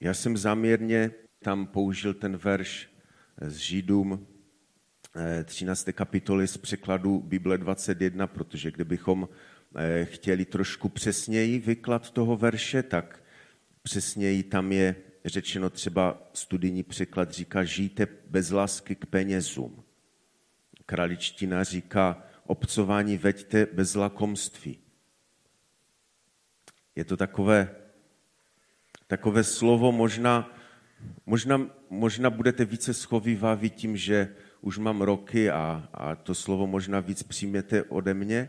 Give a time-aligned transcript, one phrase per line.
[0.00, 1.10] já jsem záměrně
[1.42, 2.90] tam použil ten verš
[3.40, 4.26] z Židům
[5.44, 5.88] 13.
[5.88, 9.28] Eh, kapitoly z překladu Bible 21, protože kdybychom
[9.76, 13.22] eh, chtěli trošku přesněji vyklad toho verše, tak
[13.82, 19.84] přesněji tam je řečeno třeba studijní překlad říká žijte bez lásky k penězům.
[20.86, 24.78] Kraličtina říká obcování veďte bez lakomství.
[26.96, 27.76] Je to takové,
[29.10, 30.54] takové slovo, možná,
[31.26, 37.00] možná, možná budete více schovývaví tím, že už mám roky a, a to slovo možná
[37.00, 38.48] víc přijměte ode mě,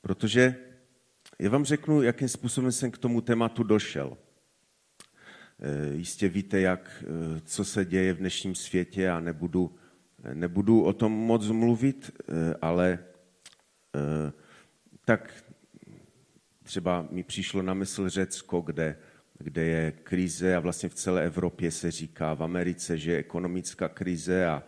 [0.00, 0.56] protože
[1.38, 4.16] já vám řeknu, jakým způsobem jsem k tomu tématu došel.
[5.60, 9.74] E, jistě víte, jak, e, co se děje v dnešním světě a nebudu,
[10.34, 12.98] nebudu o tom moc mluvit, e, ale
[15.04, 15.44] tak
[16.62, 18.96] třeba mi přišlo na mysl Řecko, kde,
[19.42, 23.88] kde je krize a vlastně v celé Evropě se říká, v Americe, že je ekonomická
[23.88, 24.62] krize a,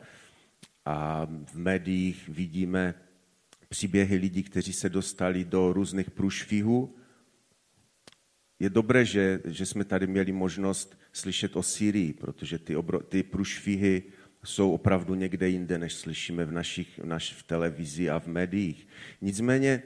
[0.85, 2.95] a v médiích vidíme
[3.69, 6.97] příběhy lidí, kteří se dostali do různých průšvihů.
[8.59, 13.23] Je dobré, že, že jsme tady měli možnost slyšet o Syrii, protože ty, obro, ty
[13.23, 14.03] průšvihy
[14.45, 18.89] jsou opravdu někde jinde, než slyšíme v, našich, v, naš, v televizi a v médiích.
[19.21, 19.83] Nicméně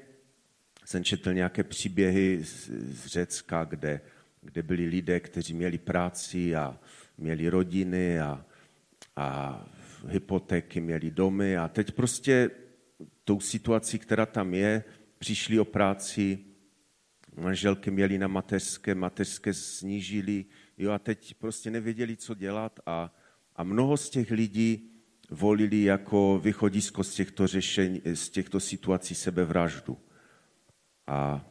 [0.84, 4.00] jsem četl nějaké příběhy z, z Řecka, kde,
[4.41, 6.78] kde byli lidé, kteří měli práci a
[7.19, 8.45] měli rodiny a,
[9.17, 9.67] a
[10.08, 11.56] hypotéky, měli domy.
[11.56, 12.50] A teď prostě
[13.25, 14.84] tou situací, která tam je,
[15.19, 16.39] přišli o práci,
[17.36, 20.45] manželky měli na mateřské, mateřské snížili,
[20.78, 22.80] jo, a teď prostě nevěděli, co dělat.
[22.86, 23.14] A,
[23.56, 24.91] a mnoho z těch lidí
[25.30, 29.98] volili jako východisko z těchto řešení, z těchto situací sebevraždu.
[31.06, 31.45] A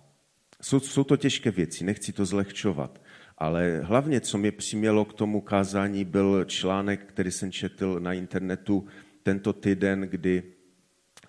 [0.62, 3.02] jsou, jsou to těžké věci, nechci to zlehčovat.
[3.38, 8.88] Ale hlavně, co mě přimělo k tomu kázání, byl článek, který jsem četl na internetu
[9.24, 10.44] tento týden, kdy,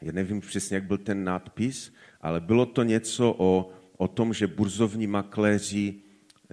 [0.01, 4.47] já nevím přesně, jak byl ten nápis, ale bylo to něco o, o tom, že
[4.47, 5.95] burzovní makléři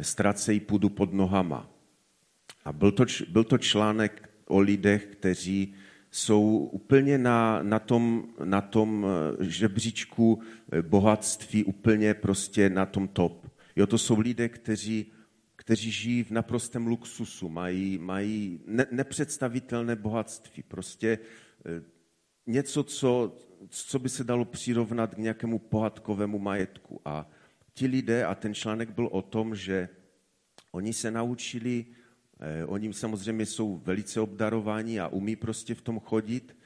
[0.02, 1.70] ztracejí půdu pod nohama.
[2.66, 5.76] A byl to, byl to článek o lidech, kteří
[6.16, 13.08] jsou úplně na, na, tom, na tom eh, žebříčku eh, bohatství, úplně prostě na tom
[13.08, 13.52] top.
[13.76, 15.12] Jo, to jsou lidé, kteří
[15.56, 20.64] kteří žijí v naprostém luxusu, mají, mají ne, nepředstavitelné bohatství.
[20.64, 21.20] Prostě
[21.66, 21.82] eh,
[22.48, 23.38] něco, co,
[23.70, 27.02] co by se dalo přirovnat k nějakému pohádkovému majetku.
[27.06, 27.30] A
[27.74, 29.90] ti lidé, a ten článek byl o tom, že
[30.72, 31.86] oni se naučili,
[32.66, 36.58] oni samozřejmě jsou velice obdarováni a umí prostě v tom chodit,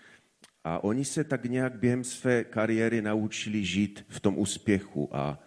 [0.63, 5.09] a oni se tak nějak během své kariéry naučili žít v tom úspěchu.
[5.15, 5.39] A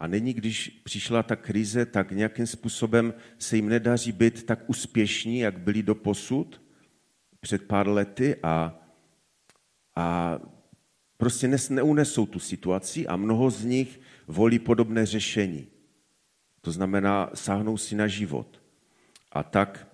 [0.00, 5.38] a nyní, když přišla ta krize, tak nějakým způsobem se jim nedaří být tak úspěšní,
[5.38, 6.62] jak byli do posud
[7.40, 8.80] před pár lety a,
[9.96, 10.38] a
[11.16, 15.66] prostě neunesou tu situaci a mnoho z nich volí podobné řešení.
[16.60, 18.59] To znamená, sáhnou si na život.
[19.32, 19.88] A tak,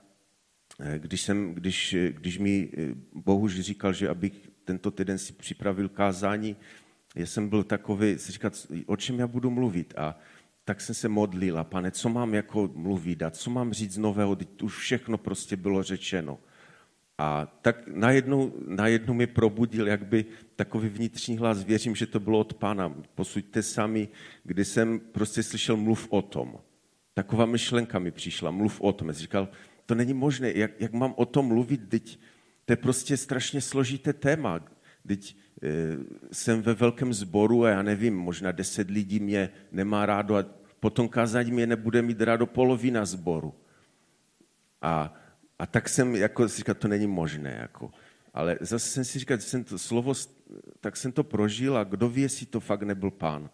[0.80, 5.88] eh, když, jsem, když, když mi eh, Bohuž říkal, že abych tento týden si připravil
[5.88, 6.56] kázání,
[7.14, 9.94] já jsem byl takový, říkat, o čem já budu mluvit.
[9.96, 10.18] A
[10.64, 14.36] tak jsem se modlil a pane, co mám jako mluvit a co mám říct nového,
[14.62, 16.38] už všechno prostě bylo řečeno.
[17.18, 20.24] A tak najednou, najednou mi probudil jakby
[20.56, 24.08] takový vnitřní hlas, věřím, že to bylo od pána, posuďte sami,
[24.44, 26.58] kdy jsem prostě slyšel mluv o tom.
[27.16, 29.08] Taková myšlenka mi přišla, mluv o tom.
[29.08, 29.48] Já říkal,
[29.86, 32.18] to není možné, jak, jak mám o tom mluvit, teď
[32.64, 34.60] to je prostě strašně složité téma.
[35.06, 35.68] Teď eh,
[36.32, 40.44] jsem ve velkém sboru a já nevím, možná deset lidí mě nemá rádo a
[40.80, 43.54] potom kázání mě nebude mít rádo polovina sboru.
[44.82, 45.14] A,
[45.58, 47.58] a tak jsem jako říkal, to není možné.
[47.60, 47.90] Jako.
[48.34, 50.14] Ale zase jsem si říkal, jsem to slovo,
[50.80, 53.50] tak jsem to prožil a kdo ví, jestli to fakt nebyl pán.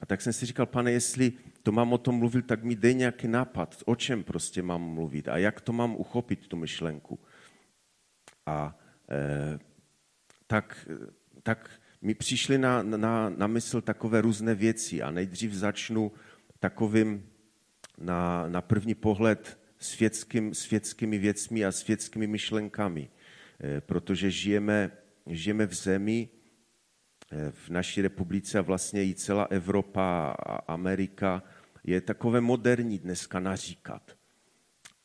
[0.00, 1.32] A tak jsem si říkal, pane, jestli
[1.62, 5.28] to mám o tom mluvit, tak mi dej nějaký nápad, o čem prostě mám mluvit
[5.28, 7.18] a jak to mám uchopit, tu myšlenku.
[8.46, 8.78] A
[9.10, 9.58] e,
[10.46, 10.88] tak,
[11.42, 11.70] tak
[12.02, 16.12] mi přišly na, na, na mysl takové různé věci a nejdřív začnu
[16.60, 17.30] takovým
[17.98, 23.10] na, na první pohled světským, světskými věcmi a světskými myšlenkami,
[23.60, 24.90] eh, protože žijeme,
[25.26, 26.28] žijeme v zemi,
[27.50, 31.42] v naší republice a vlastně i celá Evropa a Amerika
[31.84, 34.16] je takové moderní dneska naříkat.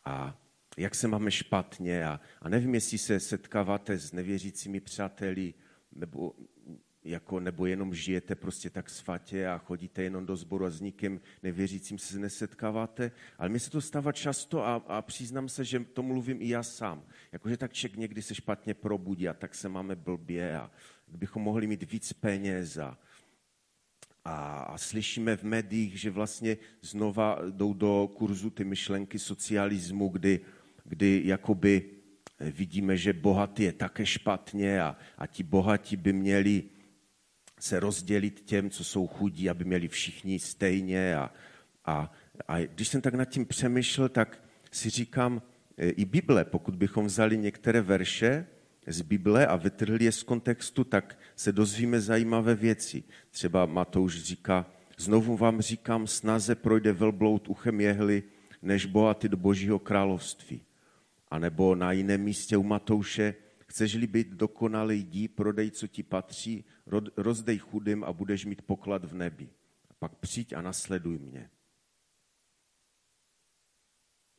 [0.05, 0.37] A
[0.77, 5.53] jak se máme špatně a, a nevím, jestli se setkáváte s nevěřícími přáteli
[5.95, 6.33] nebo
[7.03, 11.21] jako, nebo jenom žijete prostě tak svatě a chodíte jenom do sboru a s nikým
[11.43, 13.11] nevěřícím se nesetkáváte.
[13.37, 16.63] Ale mně se to stává často a, a přiznám se, že to mluvím i já
[16.63, 17.05] sám.
[17.31, 20.71] Jakože tak člověk někdy se špatně probudí a tak se máme blbě a
[21.13, 22.97] kdybychom mohli mít víc peněz a,
[24.25, 30.39] a, a slyšíme v médiích, že vlastně znova jdou do kurzu ty myšlenky socialismu, kdy,
[30.83, 31.89] kdy jakoby
[32.39, 36.63] vidíme, že bohatý je také špatně a, a ti bohatí by měli
[37.59, 41.15] se rozdělit těm, co jsou chudí, aby měli všichni stejně.
[41.15, 41.31] A,
[41.85, 42.11] a,
[42.47, 45.41] a když jsem tak nad tím přemýšlel, tak si říkám,
[45.77, 48.47] e, i Bible, pokud bychom vzali některé verše
[48.87, 53.03] z Bible a vytrhli je z kontextu, tak se dozvíme zajímavé věci.
[53.29, 58.23] Třeba Matouš říká, znovu vám říkám, snaze projde velbloud uchem jehly,
[58.61, 60.61] než bohatý do božího království.
[61.27, 66.65] A nebo na jiném místě u Matouše, chceš-li být dokonalý, jdi, prodej, co ti patří,
[67.17, 69.49] rozdej chudým a budeš mít poklad v nebi.
[69.89, 71.49] A pak přijď a nasleduj mě.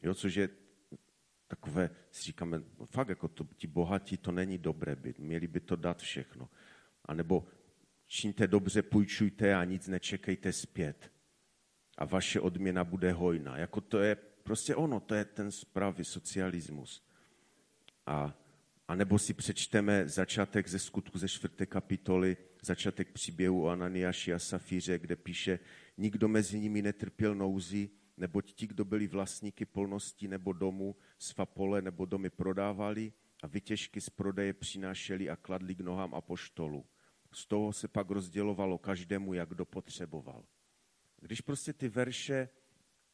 [0.03, 0.49] Jo, což je
[1.49, 5.61] takové, si říkáme, no fakt jako to, ti bohatí, to není dobré být, měli by
[5.61, 6.49] to dát všechno.
[7.05, 7.47] A nebo
[8.07, 11.13] čiňte dobře, půjčujte a nic nečekejte zpět.
[11.99, 13.59] A vaše odměna bude hojná.
[13.59, 17.03] Jako to je prostě ono, to je ten správný socialismus.
[18.07, 18.39] A,
[18.89, 24.39] a nebo si přečteme začátek ze skutku ze čtvrté kapitoly, začátek příběhu o Ananiáši a
[24.39, 25.59] Safíře, kde píše,
[25.99, 31.83] nikdo mezi nimi netrpěl nouzi, neboť ti, kdo byli vlastníky polnosti nebo domu, svá pole
[31.83, 33.13] nebo domy prodávali
[33.43, 36.87] a vytěžky z prodeje přinášeli a kladli k nohám apoštolu.
[37.33, 40.45] Z toho se pak rozdělovalo každému, jak kdo potřeboval.
[41.21, 42.49] Když prostě ty verše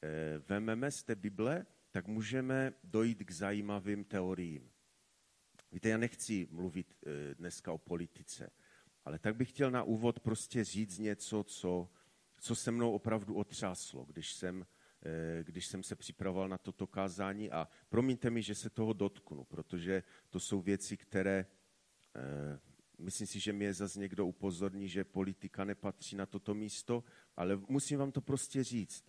[0.02, 4.70] Eh, vememe z té Bible, tak můžeme dojít k zajímavým teoriím.
[5.72, 8.50] Víte, já nechci mluvit eh, dneska o politice,
[9.04, 11.88] ale tak bych chtěl na úvod prostě říct něco, co,
[12.40, 14.66] co se mnou opravdu otřáslo, když jsem,
[15.42, 20.02] když jsem se připravoval na toto kázání a promiňte mi, že se toho dotknu, protože
[20.30, 21.46] to jsou věci, které
[23.00, 27.04] myslím si, že je zase někdo upozorní, že politika nepatří na toto místo,
[27.36, 29.04] ale musím vám to prostě říct.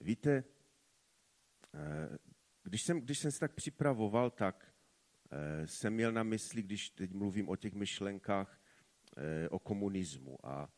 [0.00, 0.44] Víte,
[1.74, 2.18] eh,
[2.62, 4.74] když jsem, když jsem se tak připravoval, tak
[5.30, 8.60] eh, jsem měl na mysli, když teď mluvím o těch myšlenkách,
[9.16, 10.46] eh, o komunismu.
[10.46, 10.68] A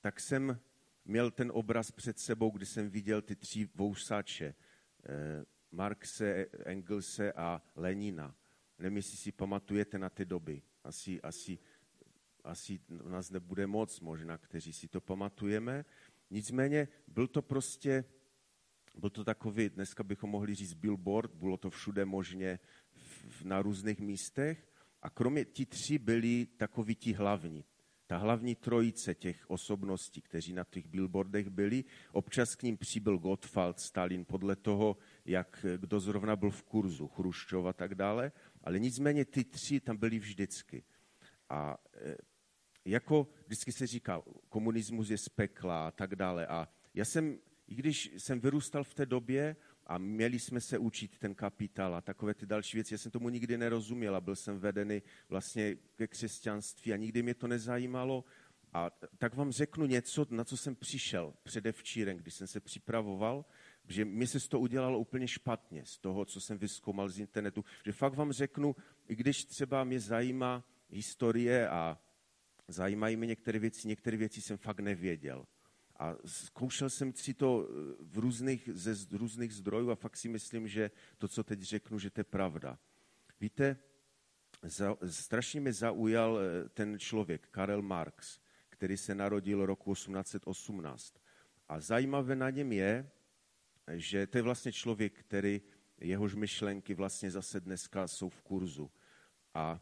[0.00, 0.60] tak jsem
[1.04, 4.54] měl ten obraz před sebou, kdy jsem viděl ty tři vousače,
[5.70, 8.34] Marxe, Engelse a Lenina.
[8.78, 10.62] Nevím, jestli si pamatujete na ty doby.
[10.84, 11.58] Asi, asi,
[12.44, 15.84] asi nás nebude moc možná, kteří si to pamatujeme.
[16.30, 18.04] Nicméně byl to prostě,
[18.94, 22.58] byl to takový, dneska bychom mohli říct billboard, bylo to všude možně
[23.44, 24.68] na různých místech
[25.02, 27.64] a kromě ti tři byli takoví ti hlavní.
[28.14, 33.80] Ta hlavní trojice těch osobností, kteří na těch billboardech byli, občas k ním přibyl Gottwald,
[33.80, 38.32] Stalin, podle toho, jak kdo zrovna byl v kurzu, Chruščov a tak dále,
[38.64, 40.84] ale nicméně ty tři tam byli vždycky.
[41.48, 42.16] A e,
[42.84, 46.46] jako vždycky se říká, komunismus je z pekla a tak dále.
[46.46, 51.18] A já jsem, i když jsem vyrůstal v té době a měli jsme se učit
[51.18, 54.58] ten kapitál a takové ty další věci, já jsem tomu nikdy nerozuměl a byl jsem
[54.58, 58.24] vedený vlastně ke křesťanství a nikdy mě to nezajímalo.
[58.72, 63.44] A tak vám řeknu něco, na co jsem přišel předevčírem, když jsem se připravoval,
[63.88, 67.64] že mi se to udělalo úplně špatně z toho, co jsem vyzkoumal z internetu.
[67.84, 68.76] Že fakt vám řeknu,
[69.08, 71.98] i když třeba mě zajímá historie a
[72.68, 75.46] zajímají mě některé věci, některé věci jsem fakt nevěděl.
[76.04, 80.68] A zkoušel jsem si to eh, v různých, ze různých zdrojů a fakt si myslím,
[80.68, 82.78] že to, co teď řeknu, že to je pravda.
[83.40, 83.76] Víte,
[84.62, 91.14] za, strašně mě zaujal eh, ten člověk, Karel Marx, který se narodil roku 1818.
[91.68, 93.10] A zajímavé na něm je,
[93.92, 95.62] že to je vlastně člověk, který
[96.00, 98.90] jehož myšlenky vlastně zase dneska jsou v kurzu.
[99.54, 99.80] A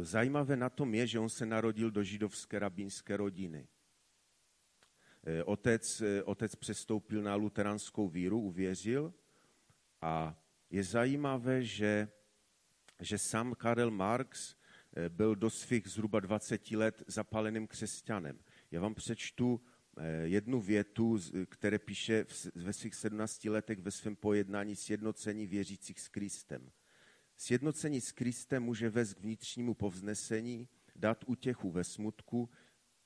[0.00, 3.68] Zajímavé na tom je, že on se narodil do židovské rabínské rodiny.
[5.26, 9.14] E, otec, e, otec přestoupil na luteránskou víru, uvěřil
[10.00, 12.08] a je zajímavé, že,
[13.00, 14.54] že sám Karel Marx
[14.96, 18.38] e, byl do svých zhruba 20 let zapáleným křesťanem.
[18.70, 19.60] Já vám přečtu
[20.22, 21.18] jednu větu,
[21.48, 26.70] které píše ve svých 17 letech ve svém pojednání sjednocení věřících s Kristem.
[27.36, 32.50] Sjednocení s Kristem může vést k vnitřnímu povznesení, dát útěchu ve smutku,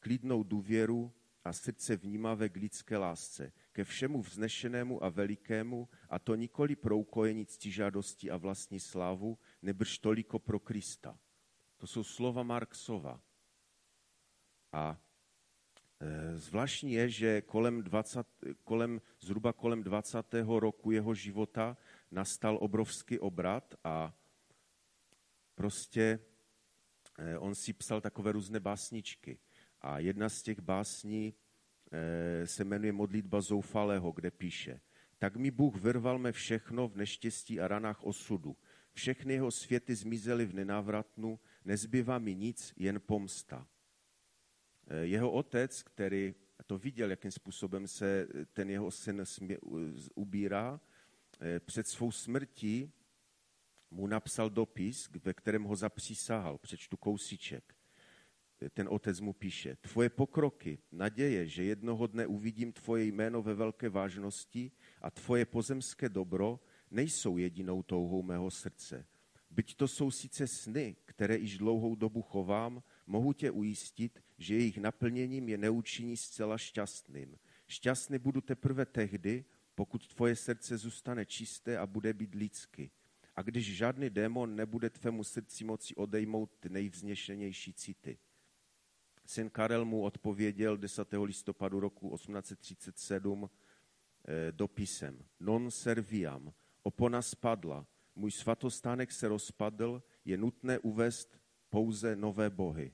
[0.01, 1.13] klidnou důvěru
[1.45, 6.99] a srdce vnímavé k lidské lásce, ke všemu vznešenému a velikému, a to nikoli pro
[6.99, 11.19] ukojení ctižádosti a vlastní slávu, nebrž toliko pro Krista.
[11.77, 13.21] To jsou slova Marksova.
[14.73, 15.01] A
[16.01, 18.27] e, zvláštní je, že kolem, 20,
[18.65, 20.35] kolem, zhruba kolem 20.
[20.47, 21.77] roku jeho života
[22.11, 24.15] nastal obrovský obrat a
[25.55, 26.19] prostě
[27.19, 29.39] e, on si psal takové různé básničky.
[29.81, 31.35] A jedna z těch básní
[31.93, 34.81] e, se jmenuje Modlitba zoufalého, kde píše
[35.19, 38.57] Tak mi Bůh vyrval me všechno v neštěstí a ranách osudu.
[38.93, 43.67] Všechny jeho světy zmizely v nenávratnu, nezbývá mi nic, jen pomsta.
[44.87, 46.35] Eh, jeho otec, který
[46.71, 49.25] to viděl, jakým způsobem se ten jeho syn
[50.15, 50.81] ubírá,
[51.41, 52.93] eh, před svou smrtí
[53.91, 56.59] mu napsal dopis, ve kterém ho zapřísahal.
[56.59, 57.75] Přečtu kousíček.
[58.69, 63.89] Ten otec mu píše, tvoje pokroky, naděje, že jednoho dne uvidím tvoje jméno ve velké
[63.89, 69.07] vážnosti a tvoje pozemské dobro nejsou jedinou touhou mého srdce.
[69.51, 74.79] Byť to jsou sice sny, které již dlouhou dobu chovám, mohu tě ujistit, že jejich
[74.79, 77.37] naplněním je neučiní zcela šťastným.
[77.67, 82.91] Šťastný budu teprve tehdy, pokud tvoje srdce zůstane čisté a bude být lidsky.
[83.37, 88.19] A když žádný démon nebude tvému srdci moci odejmout ty nejvzněšenější city.
[89.31, 91.09] Syn Karel mu odpověděl 10.
[91.25, 93.51] listopadu roku 1837
[94.25, 95.25] eh, dopisem.
[95.41, 102.93] Non serviam, opona spadla, můj svatostánek se rozpadl, je nutné uvést pouze nové bohy.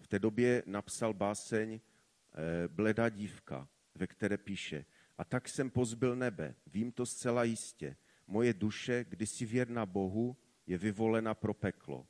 [0.00, 4.84] V té době napsal báseň eh, Bledá dívka, ve které píše
[5.18, 7.96] A tak jsem pozbyl nebe, vím to zcela jistě.
[8.26, 12.06] Moje duše, kdysi věrna Bohu, je vyvolena pro peklo.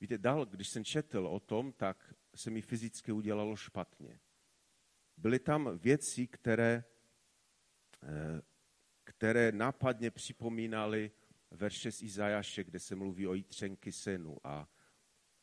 [0.00, 4.20] Víte, dál, když jsem četl o tom, tak se mi fyzicky udělalo špatně.
[5.16, 6.84] Byly tam věci, které,
[8.02, 8.42] eh,
[9.04, 11.10] které nápadně připomínaly
[11.50, 14.68] verše z Izajaše, kde se mluví o jítřenky synu a,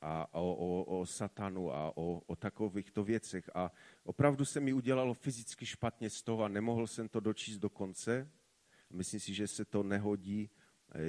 [0.01, 3.49] a o, o, o satanu a o, o takovýchto věcech.
[3.53, 3.71] A
[4.03, 8.31] opravdu se mi udělalo fyzicky špatně z toho a nemohl jsem to dočíst do konce.
[8.89, 10.49] Myslím si, že se to nehodí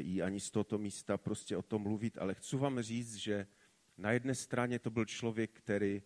[0.00, 3.46] i ani z tohoto místa prostě o tom mluvit, ale chci vám říct, že
[3.98, 6.02] na jedné straně to byl člověk, který,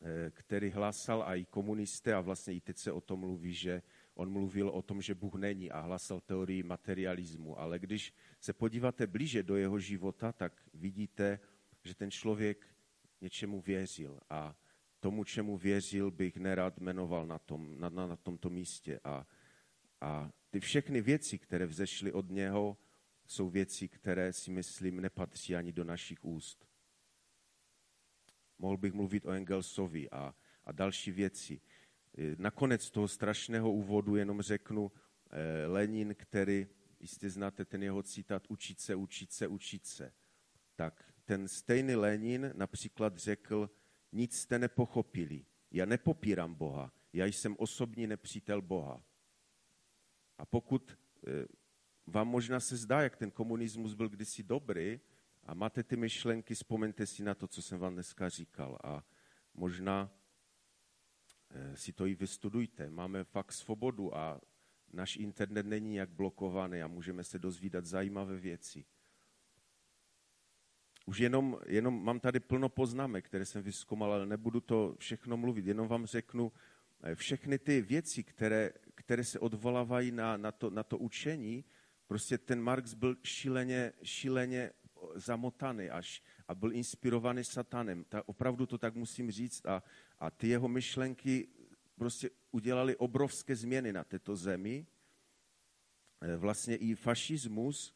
[0.00, 3.82] eh, který hlásal a i komunisté a vlastně i teď se o tom mluví, že
[4.14, 7.58] on mluvil o tom, že Bůh není a hlasal teorii materialismu.
[7.58, 11.40] Ale když se podíváte blíže do jeho života, tak vidíte,
[11.84, 12.66] že ten člověk
[13.20, 14.56] něčemu věřil a
[15.00, 19.00] tomu, čemu věřil, bych nerad jmenoval na, tom, na, na, na tomto místě.
[19.04, 19.26] A,
[20.00, 22.76] a ty všechny věci, které vzešly od něho,
[23.26, 26.68] jsou věci, které si myslím nepatří ani do našich úst.
[28.58, 31.60] Mohl bych mluvit o Engelsovi a, a další věci.
[32.36, 34.92] Nakonec toho strašného úvodu jenom řeknu
[35.30, 36.66] eh, Lenin, který,
[37.00, 40.12] jistě znáte ten jeho citát, učit se, učit se, učit se.
[40.76, 43.70] Tak ten stejný Lenin například řekl,
[44.12, 49.04] nic jste nepochopili, já nepopírám Boha, já jsem osobní nepřítel Boha.
[50.38, 51.46] A pokud eh,
[52.06, 55.00] vám možná se zdá, jak ten komunismus byl kdysi dobrý
[55.44, 59.04] a máte ty myšlenky, vzpomeňte si na to, co jsem vám dneska říkal a
[59.54, 60.10] možná
[61.54, 62.90] Eh, si to i vystudujte.
[62.90, 64.40] Máme fakt svobodu a
[64.92, 68.84] náš internet není jak blokovaný a můžeme se dozvídat zajímavé věci.
[71.06, 75.66] Už jenom, jenom mám tady plno poznámek, které jsem vyskomal, ale nebudu to všechno mluvit,
[75.66, 76.52] jenom vám řeknu
[77.02, 78.72] eh, všechny ty věci, které,
[79.12, 81.64] které se odvolávají na, na, to, na to učení.
[82.06, 84.70] Prostě ten Marx byl šíleně, šíleně
[85.14, 88.04] zamotaný až a byl inspirovaný satanem.
[88.08, 89.66] Ta, opravdu to tak musím říct.
[89.66, 89.82] A,
[90.18, 91.48] a ty jeho myšlenky
[91.94, 94.86] prostě udělali obrovské změny na této zemi.
[96.20, 97.94] E, vlastně i fašismus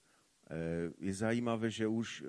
[0.51, 2.25] e, je zajímavé, že už,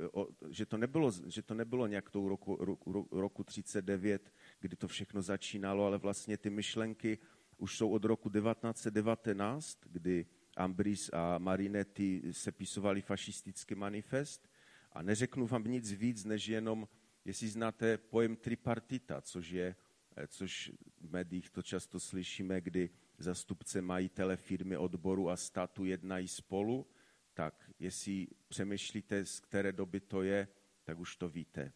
[0.50, 5.22] že to nebylo, že to nebylo nějak tou roku, roku, roku 39, kdy to všechno
[5.22, 7.20] začínalo, ale vlastně ty myšlenky
[7.58, 10.26] už jsou od roku 1919, kdy
[10.58, 14.50] Ambris a Marinetti sepisovali fašistický manifest
[14.92, 16.88] a neřeknu vám nic víc, než jenom,
[17.26, 19.76] jestli znáte pojem tripartita, což je,
[20.16, 20.72] eh, což
[21.02, 26.88] v médiích to často slyšíme, kdy zastupce majitele firmy, odboru a státu jednají spolu,
[27.34, 30.48] tak jestli přemýšlíte, z které doby to je,
[30.84, 31.74] tak už to víte.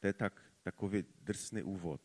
[0.00, 2.00] To je tak, takový drsný úvod.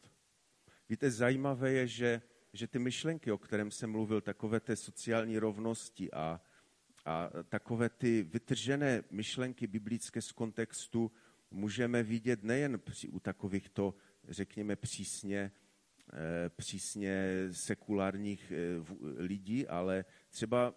[0.89, 2.21] Víte, zajímavé je, že
[2.55, 6.41] že ty myšlenky, o kterém jsem mluvil, takové té sociální rovnosti a,
[7.05, 11.11] a takové ty vytržené myšlenky biblické z kontextu
[11.51, 13.95] můžeme vidět nejen při, u takovýchto,
[14.27, 15.51] řekněme, přísně,
[16.13, 18.55] eh, přísně sekulárních eh,
[19.17, 20.73] lidí, ale třeba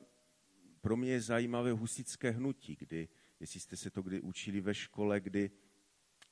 [0.81, 3.09] pro mě je zajímavé husické hnutí, kdy,
[3.41, 5.51] jestli jste se to kdy učili ve škole, kdy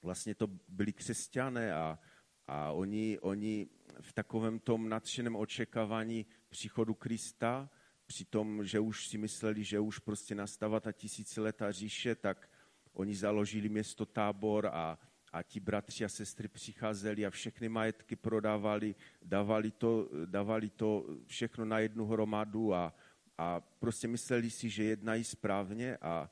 [0.02, 1.98] vlastně to byli křesťané a,
[2.46, 3.68] a oni, oni
[4.00, 7.70] v takovém tom nadšeném očekávání příchodu Krista,
[8.06, 12.50] při tom, že už si mysleli, že už prostě nastává ta tisíciletá říše, tak
[12.92, 14.98] oni založili město tábor a,
[15.32, 21.64] a ti bratři a sestry přicházeli a všechny majetky prodávali, dávali to, dávali to všechno
[21.64, 22.94] na jednu hromadu a,
[23.38, 26.30] a prostě mysleli si, že jednají správně a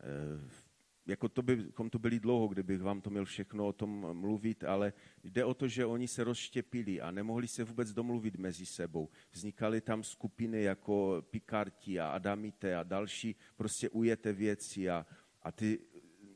[0.00, 0.67] e,
[1.08, 4.92] jako to bychom tu byli dlouho, kdybych vám to měl všechno o tom mluvit, ale
[5.24, 9.08] jde o to, že oni se rozštěpili a nemohli se vůbec domluvit mezi sebou.
[9.32, 15.06] Vznikaly tam skupiny jako Pikarti a Adamite a další prostě ujete věci a,
[15.42, 15.78] a ty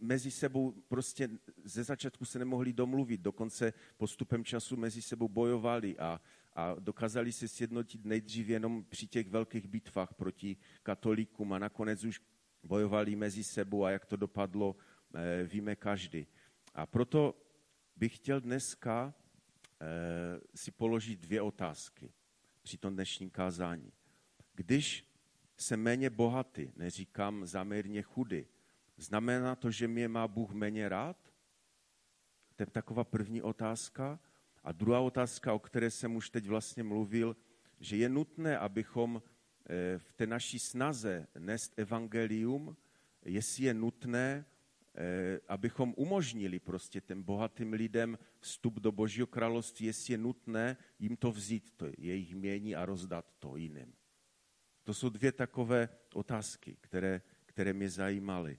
[0.00, 1.28] mezi sebou prostě
[1.64, 6.20] ze začátku se nemohli domluvit, dokonce postupem času mezi sebou bojovali a,
[6.54, 12.20] a dokázali se sjednotit nejdřív jenom při těch velkých bitvách proti katolíkům a nakonec už
[12.62, 14.76] bojovali mezi sebou a jak to dopadlo,
[15.14, 16.26] eh, víme každý.
[16.74, 17.34] A proto
[17.96, 19.14] bych chtěl dneska
[19.80, 22.12] eh, si položit dvě otázky
[22.62, 23.92] při tom dnešním kázání.
[24.54, 25.06] Když
[25.56, 28.46] jsem méně bohatý, neříkám zamírně chudy,
[28.96, 31.32] znamená to, že mě má Bůh méně rád?
[32.56, 34.20] To je taková první otázka.
[34.64, 37.36] A druhá otázka, o které jsem už teď vlastně mluvil,
[37.80, 39.22] že je nutné, abychom
[39.98, 42.76] v té naší snaze nést evangelium,
[43.24, 44.44] jestli je nutné,
[44.94, 51.16] eh, abychom umožnili prostě těm bohatým lidem vstup do Božího království, jestli je nutné jim
[51.16, 53.94] to vzít, to jejich mění a rozdat to jiným.
[54.84, 58.58] To jsou dvě takové otázky, které, které mě zajímaly.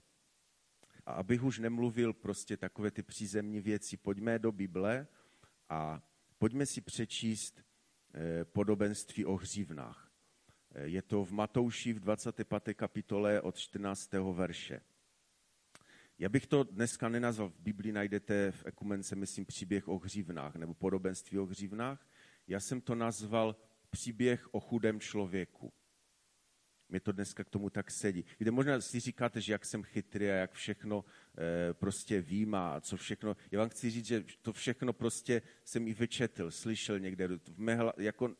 [1.05, 5.07] A abych už nemluvil prostě takové ty přízemní věci, pojďme do Bible
[5.69, 6.03] a
[6.37, 7.63] pojďme si přečíst
[8.13, 10.02] eh, podobenství o hřívnách.
[10.81, 12.73] Je to v Matouši v 25.
[12.73, 14.11] kapitole od 14.
[14.13, 14.81] verše.
[16.19, 20.73] Já bych to dneska nenazval, v Biblii najdete v ekumence, myslím, příběh o hřívnách nebo
[20.73, 22.07] podobenství o hřívnách.
[22.47, 23.55] Já jsem to nazval
[23.89, 25.73] příběh o chudém člověku.
[26.89, 28.25] Mě to dneska k tomu tak sedí.
[28.39, 31.05] Víte, možná si říkáte, že jak jsem chytrý a jak všechno
[31.37, 33.35] e, prostě vím a co všechno.
[33.51, 37.27] Já vám chci říct, že to všechno prostě jsem i vyčetl, slyšel někde.
[37.27, 38.35] V mé, jako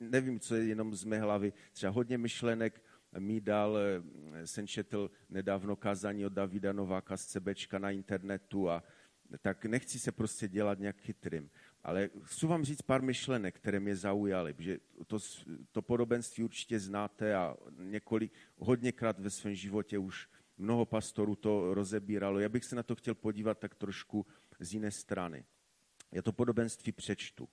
[0.00, 2.82] nevím, co je jenom z mé hlavy, třeba hodně myšlenek
[3.18, 8.82] mi dal, eh, jsem četl nedávno kázání od Davida Nováka z CBčka na internetu a
[9.40, 11.50] tak nechci se prostě dělat nějak chytrým.
[11.82, 15.18] Ale chci vám říct pár myšlenek, které mě zaujaly, že to,
[15.72, 22.38] to podobenství určitě znáte a několik, hodněkrát ve svém životě už mnoho pastorů to rozebíralo.
[22.38, 24.26] Já bych se na to chtěl podívat tak trošku
[24.60, 25.44] z jiné strany.
[26.12, 27.48] Já to podobenství přečtu.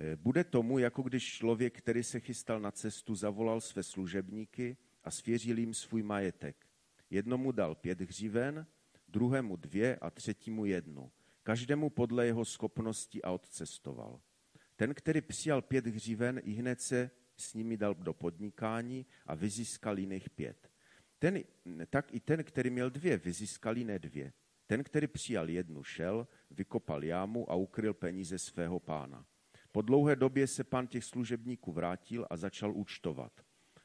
[0.00, 5.10] Eh, bude tomu, jako když člověk, který se chystal na cestu, zavolal své služebníky a
[5.10, 6.66] svěřil jim svůj majetek.
[7.10, 8.66] Jednomu dal pět hřiven,
[9.08, 11.12] druhému dvě a třetímu jednu.
[11.42, 14.20] Každému podle jeho schopnosti a odcestoval.
[14.76, 19.98] Ten, který přijal pět hřiven, i hned se s nimi dal do podnikání a vyzískal
[19.98, 20.70] jiných pět.
[21.18, 21.44] Ten,
[21.90, 24.32] tak i ten, který měl dvě, vyzískal jiné dvě.
[24.66, 29.26] Ten, který přijal jednu, šel, vykopal jámu a ukryl peníze svého pána.
[29.72, 33.32] Po dlouhé době se pan těch služebníků vrátil a začal účtovat.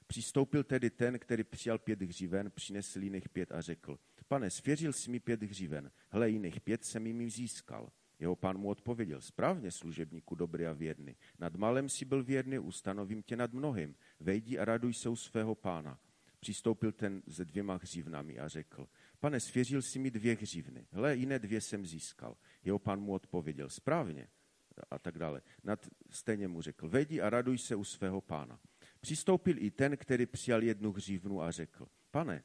[0.07, 5.11] Přistoupil tedy ten, který přijal pět hřiven, přinesl jiných pět a řekl, pane, svěřil jsi
[5.11, 7.91] mi pět hřiven, hle, jiných pět jsem jim získal.
[8.19, 11.15] Jeho pán mu odpověděl, správně, služebníku dobrý a věrný.
[11.39, 13.95] Nad malem si byl věrný, ustanovím tě nad mnohým.
[14.19, 15.99] Vejdi a raduj se u svého pána.
[16.39, 18.87] Přistoupil ten se dvěma hřivnami a řekl,
[19.19, 22.37] pane, svěřil si mi dvě hřivny, hle, jiné dvě jsem získal.
[22.63, 24.27] Jeho pán mu odpověděl, správně,
[24.91, 25.41] a tak dále.
[25.63, 28.59] Nad, stejně mu řekl, vejdi a raduj se u svého pána.
[29.01, 32.43] Přistoupil i ten, který přijal jednu hřívnu a řekl, pane,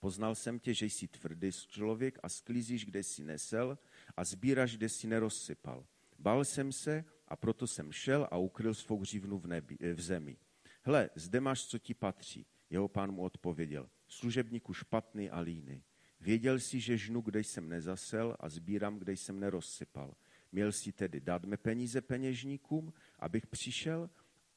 [0.00, 3.78] poznal jsem tě, že jsi tvrdý člověk a sklízíš, kde jsi nesel
[4.16, 5.86] a sbíraš, kde jsi nerozsypal.
[6.18, 10.36] Bál jsem se a proto jsem šel a ukryl svou hřívnu v, nebi, v zemi.
[10.82, 12.46] Hle, zde máš, co ti patří.
[12.70, 15.82] Jeho pán mu odpověděl, služebníku špatný a líný.
[16.20, 20.14] Věděl jsi, že žnu, kde jsem nezasel a sbírám, kde jsem nerozsypal.
[20.54, 24.10] Měl si tedy dát mi peníze peněžníkům, abych přišel,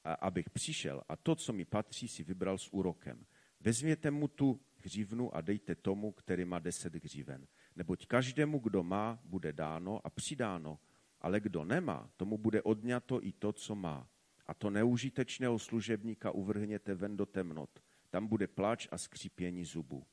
[0.04, 3.26] a, abych přišel a to, co mi patří, si vybral s úrokem.
[3.60, 7.48] Vezměte mu tu hřivnu a dejte tomu, který má deset hřiven.
[7.76, 10.80] Neboť každému, kdo má, bude dáno a přidáno,
[11.22, 14.10] ale kdo nemá, tomu bude odňato i to, co má.
[14.46, 17.80] A to neužitečného služebníka uvrhněte ven do temnot.
[18.10, 20.06] Tam bude pláč a skřípění zubů.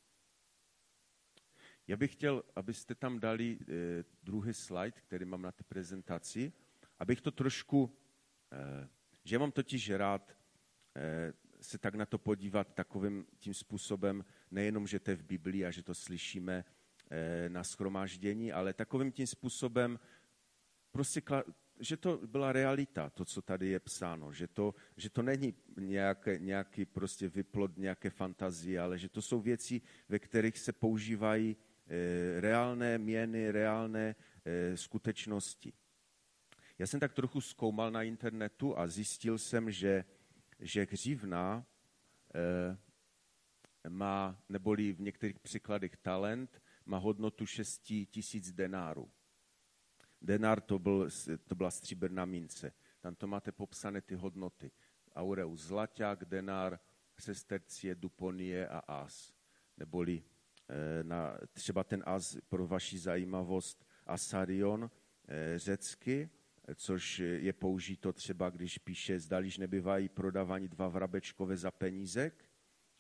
[1.89, 6.53] Já bych chtěl, abyste tam dali eh, druhý slide, který mám na té prezentaci,
[6.99, 7.97] abych to trošku,
[8.53, 8.89] eh,
[9.25, 10.37] že mám totiž rád
[10.97, 15.65] eh, se tak na to podívat takovým tím způsobem, nejenom, že to je v Biblii
[15.65, 16.65] a že to slyšíme
[17.49, 19.99] na schromáždění, ale takovým tím způsobem,
[20.91, 21.23] prostě,
[21.81, 26.39] že to byla realita, to, co tady je psáno, že to, že to není nějaké,
[26.39, 31.57] nějaký prostě vyplod nějaké fantazie, ale že to jsou věci, ve kterých se používají
[32.41, 35.73] reálné měny, reálné eh, skutečnosti.
[36.79, 40.05] Já jsem tak trochu zkoumal na internetu a zjistil jsem, že,
[40.61, 41.67] že hřívna
[42.35, 49.11] eh, má, neboli v některých příkladech talent, má hodnotu 6 tisíc denárů.
[50.23, 51.09] Denár to, byl,
[51.45, 52.73] to byla stříbrná mince.
[53.01, 54.71] Tam to máte popsané ty hodnoty.
[55.15, 56.81] Aureus zlaťák, denár,
[57.19, 59.35] sestercie, duponie a as.
[59.77, 60.34] Neboli eh,
[61.03, 64.91] na, třeba ten as pro vaši zajímavost, asarion
[65.29, 66.31] eh, řecky,
[66.75, 72.45] což je použito třeba, když píše, zdaliž nebývají prodávaní dva vrabečkové za penízek,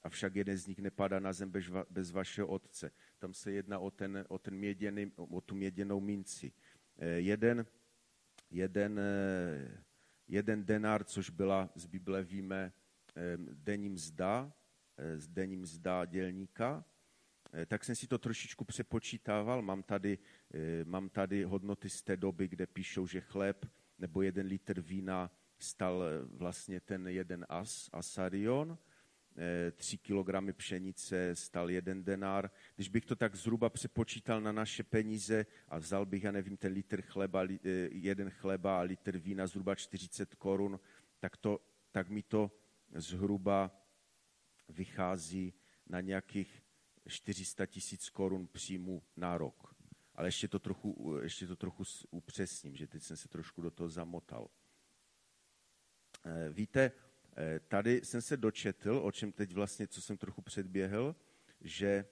[0.02, 2.90] avšak jeden z nich nepadá na zem bez, bez vašeho otce.
[3.18, 6.52] Tam se jedná o, ten, o, ten měděný, o tu měděnou minci.
[6.98, 7.66] Eh, jeden,
[8.50, 9.84] jeden, eh,
[10.28, 12.72] jeden denár, což byla z Bible víme
[13.16, 14.52] eh, denní mzda,
[15.26, 16.84] denní mzda dělníka,
[17.66, 19.62] tak jsem si to trošičku přepočítával.
[19.62, 20.18] Mám tady,
[20.84, 23.66] mám tady hodnoty z té doby, kde píšou, že chléb
[23.98, 28.78] nebo jeden litr vína stal vlastně ten jeden as, asarion,
[29.76, 32.50] 3 kilogramy pšenice stal jeden denár.
[32.74, 36.72] Když bych to tak zhruba přepočítal na naše peníze a vzal bych, já nevím, ten
[36.72, 37.58] litr chleba, eh,
[37.90, 40.80] jeden chleba a litr vína zhruba 40 korun,
[41.18, 41.60] tak, to,
[41.92, 42.50] tak mi to
[42.94, 43.70] zhruba
[44.68, 45.54] vychází
[45.86, 46.63] na nějakých
[47.08, 49.74] 400 tisíc korun příjmu na rok.
[50.14, 53.88] Ale ještě to, trochu, ještě to trochu upřesním, že teď jsem se trošku do toho
[53.88, 54.48] zamotal.
[56.24, 56.92] Eh, víte,
[57.36, 61.16] Eh, tady jsem se dočetl, o čem teď vlastně, co jsem trochu předběhl,
[61.60, 62.04] že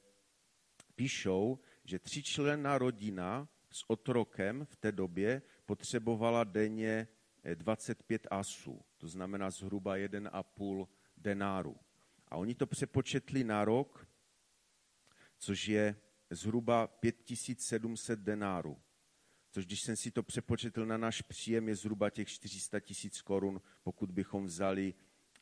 [0.94, 7.08] píšou, že tříčlenná rodina s otrokem v té době potřebovala denně
[7.54, 11.76] 25 eh, asů, to znamená zhruba 1,5 denáru.
[12.28, 14.08] A oni to přepočetli na rok,
[15.42, 15.96] což je
[16.30, 18.78] zhruba 5700 denárů.
[19.50, 23.60] Což když jsem si to přepočetl na náš příjem, je zhruba těch 400 tisíc korun,
[23.82, 24.94] pokud bychom vzali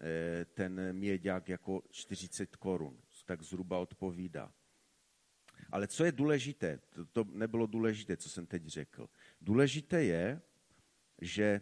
[0.02, 2.98] Eh, ten měďák jako 40 korun.
[3.24, 4.52] Tak zhruba odpovídá.
[5.70, 9.08] Ale co je důležité, to, to nebylo důležité, co jsem teď řekl.
[9.40, 10.40] Důležité je,
[11.20, 11.60] že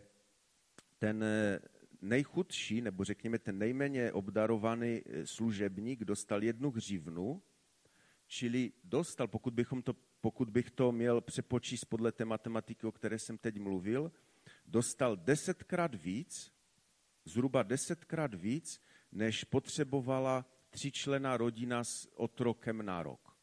[0.99, 1.61] ten eh,
[2.03, 7.43] nejchudší, nebo řekněme ten nejméně obdarovaný eh, služebník dostal jednu hřivnu,
[8.29, 13.19] čili dostal, pokud, bychom to, pokud bych to měl přepočíst podle té matematiky, o které
[13.19, 14.13] jsem teď mluvil,
[14.67, 16.53] dostal desetkrát víc,
[17.25, 18.81] zhruba desetkrát víc,
[19.13, 23.37] než potřebovala tříčlená rodina s otrokem na rok.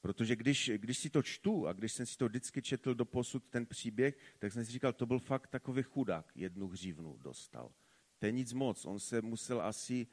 [0.00, 3.44] Protože když, když si to čtu a když jsem si to vždycky četl do posud
[3.50, 7.72] ten příběh, tak jsem si říkal, to byl fakt takový chudák, jednu hřivnu dostal.
[8.18, 10.06] To je nic moc, on se musel asi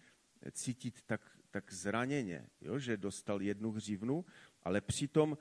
[0.52, 4.26] cítit tak, tak zraněně, jo, že dostal jednu hřivnu,
[4.64, 5.38] ale přitom,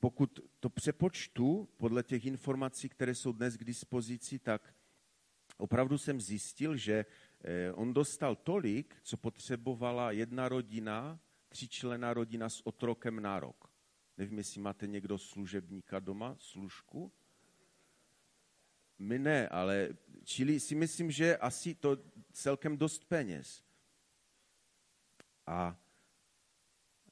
[0.00, 4.74] pokud to přepočtu podle těch informací, které jsou dnes k dispozici, tak
[5.56, 7.06] opravdu jsem zjistil, že
[7.44, 13.70] eh, on dostal tolik, co potřebovala jedna rodina, tříčlená rodina s otrokem na rok.
[14.16, 17.12] Nevím, jestli máte někdo služebníka doma, služku.
[18.98, 19.88] My ne, ale
[20.24, 21.98] čili si myslím, že asi to
[22.32, 23.69] celkem dost peněz.
[25.50, 25.74] A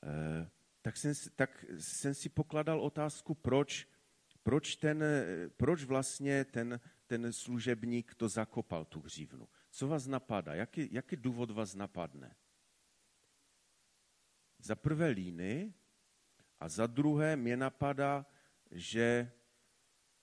[0.03, 0.51] e,
[0.83, 3.89] tak, jsem, tak jsem si pokladal otázku, proč,
[4.43, 5.05] proč, ten,
[5.57, 9.49] proč vlastně ten ten služebník to zakopal, tu hřívnu.
[9.71, 10.55] Co vás napadá?
[10.55, 12.37] Jaký, jaký důvod vás napadne?
[14.59, 15.75] Za prvé líny
[16.61, 18.27] a za druhé mě napadá,
[18.71, 19.33] že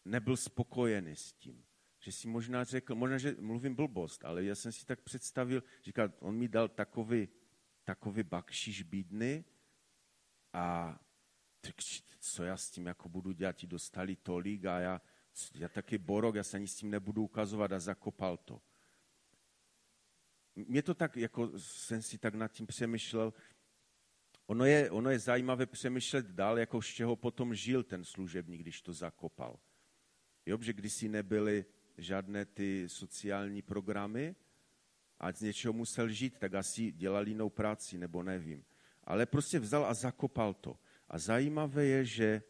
[0.06, 1.66] nebyl spokojený s tím.
[2.00, 6.14] Že si možná řekl, možná, že mluvím blbost, ale já jsem si tak představil, říkal,
[6.20, 7.30] on mi dal takový,
[7.86, 9.46] takový bakšiš bídny
[10.54, 11.00] a
[12.20, 15.02] co já s tím jako budu dělat, ti dostali tolik a já,
[15.54, 18.62] já taky borok, já se ani s tím nebudu ukazovat a zakopal to.
[20.56, 23.34] Mě to tak, jako jsem si tak nad tím přemýšlel,
[24.46, 28.82] ono je, ono je zajímavé přemýšlet dál, jako z čeho potom žil ten služebník, když
[28.82, 29.60] to zakopal.
[30.46, 31.66] Jo, že kdysi nebyly
[31.98, 34.36] žádné ty sociální programy
[35.20, 38.66] a z něčeho musel žít, tak asi dělal jinou práci, nebo nevím.
[39.04, 40.78] Ale prostě vzal a zakopal to.
[41.08, 42.42] A zajímavé je, že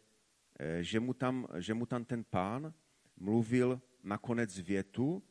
[0.59, 2.73] Eh, že mu tam, že mu tam ten pán
[3.17, 5.23] mluvil nakonec větu,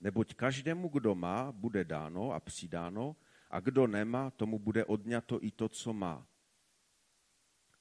[0.00, 3.16] Neboť každému, kdo má, bude dáno a přidáno,
[3.50, 6.28] a kdo nemá, tomu bude odňato i to, co má.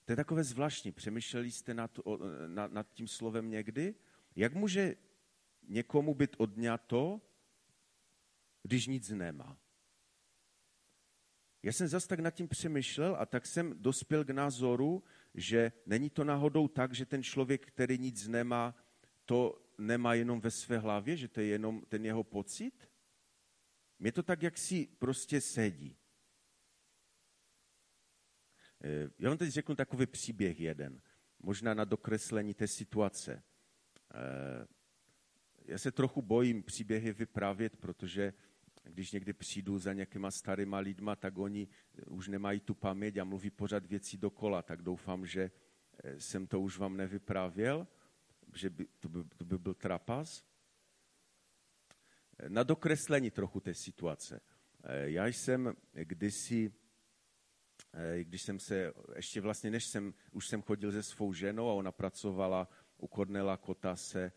[0.05, 0.91] To je takové zvláštní.
[0.91, 1.99] Přemýšleli jste nad,
[2.47, 3.95] nad, nad tím slovem někdy?
[4.35, 4.95] Jak může
[5.67, 7.21] někomu být odňato,
[8.65, 9.57] když nic nemá?
[11.63, 16.09] Já jsem zase tak nad tím přemýšlel a tak jsem dospěl k názoru, že není
[16.09, 18.75] to náhodou tak, že ten člověk, který nic nemá,
[19.25, 22.89] to nemá jenom ve své hlavě, že to je jenom ten jeho pocit?
[23.99, 25.97] Mě to tak, jak si prostě sedí.
[28.83, 31.01] Eh, já vám teď řeknu takový příběh jeden,
[31.39, 33.43] možná na dokreslení té situace.
[34.13, 34.67] Eh,
[35.65, 38.33] já se trochu bojím příběhy vyprávět, protože
[38.89, 41.67] když někdy přijdu za nějakýma starýma lidma, tak oni
[42.07, 45.51] už nemají tu paměť a mluví pořád věcí dokola, tak doufám, že
[46.03, 47.87] eh, jsem to už vám nevyprávěl,
[48.53, 50.43] že by, to, by, to by byl trapas.
[52.47, 54.41] Na dokreslení trochu té situace.
[55.05, 56.71] Já jsem kdysi
[57.97, 61.73] Eh, když jsem se, ještě vlastně než jsem, už jsem chodil se svou ženou a
[61.73, 62.67] ona pracovala
[62.97, 64.31] u Kornela Kotase eh,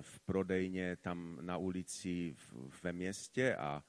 [0.00, 2.36] v prodejně tam na ulici
[2.82, 3.84] ve městě a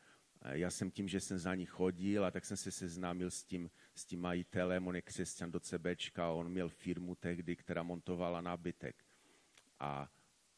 [0.52, 3.70] já jsem tím, že jsem za ní chodil a tak jsem se seznámil s tím,
[3.96, 9.04] s tím majitelem, on je křesťan do CBčka, on měl firmu tehdy, která montovala nábytek.
[9.80, 10.12] A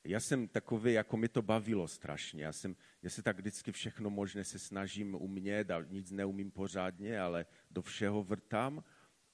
[0.04, 2.44] já jsem takový, jako mi to bavilo strašně.
[2.44, 7.20] Já, jsem, já se tak vždycky všechno možné se snažím umět a nic neumím pořádně,
[7.20, 8.84] ale do všeho vrtám.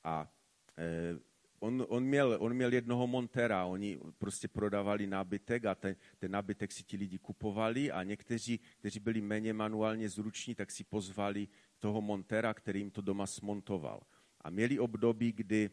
[0.04, 0.32] A
[0.78, 1.20] eh,
[1.60, 6.72] on, on, měl, on měl jednoho montera, oni prostě prodávali nábytek a ten, ten nábytek
[6.72, 11.48] si ti lidi kupovali a někteří, kteří byli méně manuálně zruční, tak si pozvali
[11.80, 14.02] toho montera, který jim to doma smontoval.
[14.42, 15.70] A měli období, kdy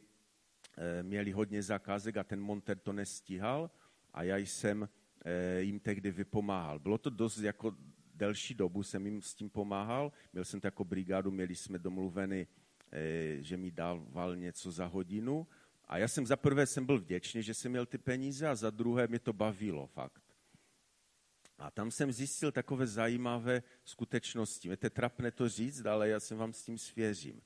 [0.76, 3.70] e, měli hodně zakázek a ten monter to nestíhal
[4.14, 4.88] a já jsem
[5.24, 6.78] eh, jim tehdy vypomáhal.
[6.78, 7.76] Bylo to dost jako
[8.14, 10.12] delší dobu, jsem jim s tím pomáhal.
[10.32, 12.46] Měl jsem to jako brigádu, měli jsme domluveny,
[12.92, 15.46] eh, že mi dával něco za hodinu.
[15.92, 18.70] A já jsem za prvé jsem byl vděčný, že jsem měl ty peníze a za
[18.70, 20.22] druhé mě to bavilo fakt.
[21.58, 24.68] A tam jsem zjistil takové zajímavé skutečnosti.
[24.68, 27.42] Je to trapné to říct, ale já jsem vám s tím svěřím.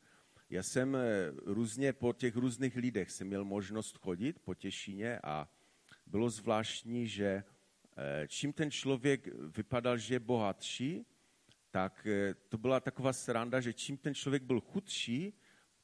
[0.51, 5.49] Já jsem eh, různě po těch různých lidech jsem měl možnost chodit po Těšíně a
[6.07, 7.45] bylo zvláštní, že
[7.97, 11.07] eh, čím ten člověk vypadal, že je bohatší,
[11.71, 15.35] tak eh, to byla taková sranda, že čím ten člověk byl chudší,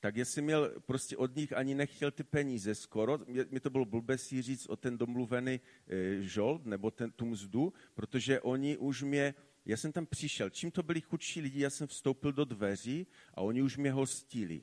[0.03, 3.19] tak jsem měl prostě od nich ani nechtěl ty peníze skoro.
[3.51, 7.73] Mě, to bylo blbé si říct o ten domluvený e, žold nebo ten, tu mzdu,
[7.95, 9.35] protože oni už mě,
[9.67, 13.41] já jsem tam přišel, čím to byli chudší lidi, já jsem vstoupil do dveří a
[13.41, 14.63] oni už mě hostili.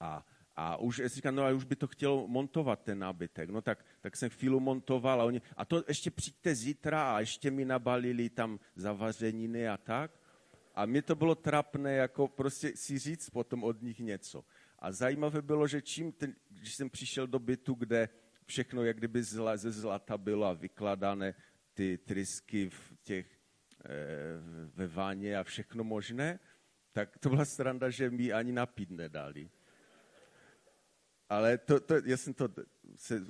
[0.00, 3.50] A a už říkám, no a už by to chtělo montovat ten nábytek.
[3.50, 7.50] No tak, tak jsem chvíli montoval a oni, a to ještě přijďte zítra a ještě
[7.50, 10.10] mi nabalili tam zavařeniny a tak.
[10.78, 14.44] A mě to bylo trapné, jako prostě si říct potom od nich něco.
[14.78, 18.08] A zajímavé bylo, že čím, ten, když jsem přišel do bytu, kde
[18.46, 21.34] všechno jak kdyby zla, ze zlata bylo a vykladané
[21.74, 23.26] ty trysky v těch,
[23.84, 23.94] e,
[24.74, 26.38] ve váně a všechno možné,
[26.92, 29.50] tak to byla sranda, že mi ani napít nedali.
[31.28, 32.48] Ale to, to, já jsem to,
[32.96, 33.26] se,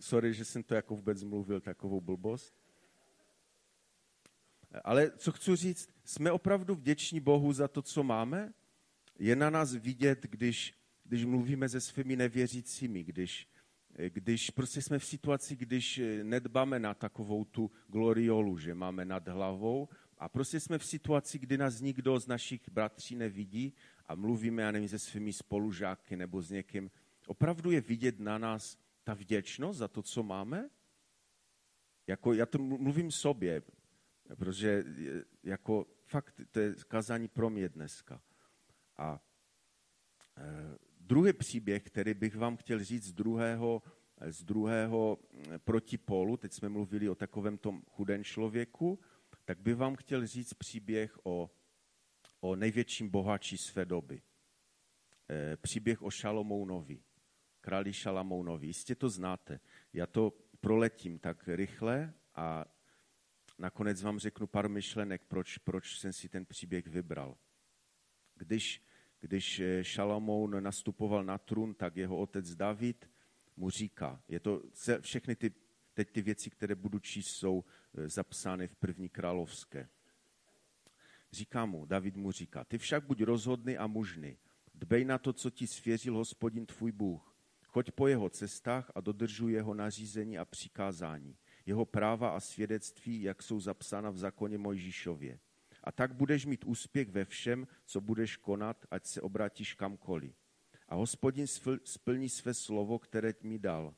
[0.00, 2.59] sorry, že jsem to jako vůbec mluvil, takovou blbost.
[4.84, 8.52] Ale co chci říct, jsme opravdu vděční Bohu za to, co máme?
[9.18, 13.48] Je na nás vidět, když, když mluvíme se svými nevěřícími, když,
[14.08, 19.88] když prostě jsme v situaci, když nedbáme na takovou tu gloriolu, že máme nad hlavou
[20.18, 23.74] a prostě jsme v situaci, kdy nás nikdo z našich bratří nevidí
[24.06, 26.90] a mluvíme, já nevím, se svými spolužáky nebo s někým,
[27.30, 30.70] Opravdu je vidět na nás ta vděčnost za to, co máme?
[32.06, 33.62] Jako, já to mluvím sobě,
[34.36, 34.84] protože
[35.42, 38.22] jako fakt to je kazání pro mě dneska.
[38.96, 39.20] A
[40.36, 43.82] e, druhý příběh, který bych vám chtěl říct z druhého,
[44.30, 45.18] z druhého
[45.64, 48.98] protipolu, teď jsme mluvili o takovém tom chudém člověku,
[49.44, 51.50] tak bych vám chtěl říct příběh o,
[52.40, 54.22] o největším bohači své doby.
[55.30, 57.02] E, příběh o Šalomounovi
[57.60, 58.66] králi Šalamounovi.
[58.66, 59.60] Jistě to znáte.
[59.92, 62.64] Já to proletím tak rychle a
[63.60, 67.36] nakonec vám řeknu pár myšlenek, proč, proč jsem si ten příběh vybral.
[68.34, 68.82] Když,
[69.20, 73.10] když eh, Šalamoun nastupoval na trůn, tak jeho otec David
[73.56, 74.62] mu říká, je to
[75.00, 75.52] všechny ty,
[75.94, 79.88] teď ty věci, které budu číst, jsou eh, zapsány v první královské.
[81.32, 84.38] Říká mu, David mu říká, ty však buď rozhodný a mužný,
[84.74, 87.30] dbej na to, co ti svěřil hospodin tvůj Bůh
[87.70, 91.36] Choď po jeho cestách a dodržuj jeho nařízení a přikázání.
[91.70, 95.38] Jeho práva a svědectví, jak jsou zapsána v zákoně Mojžíšově.
[95.84, 100.34] A tak budeš mít úspěch ve všem, co budeš konat, ať se obrátíš kamkoliv.
[100.88, 101.46] A hospodin
[101.84, 103.94] splní své slovo, které mi dal.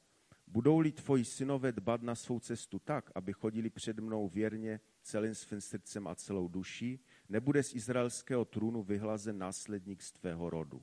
[0.47, 5.61] Budou-li tvoji synové dbat na svou cestu tak, aby chodili před mnou věrně celým svým
[5.61, 10.83] srdcem a celou duší, nebude z izraelského trůnu vyhlazen následník z tvého rodu.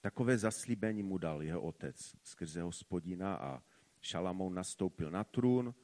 [0.00, 3.62] Takové zaslíbení mu dal jeho otec skrze hospodina a
[4.00, 5.74] Šalamoun nastoupil na trůn.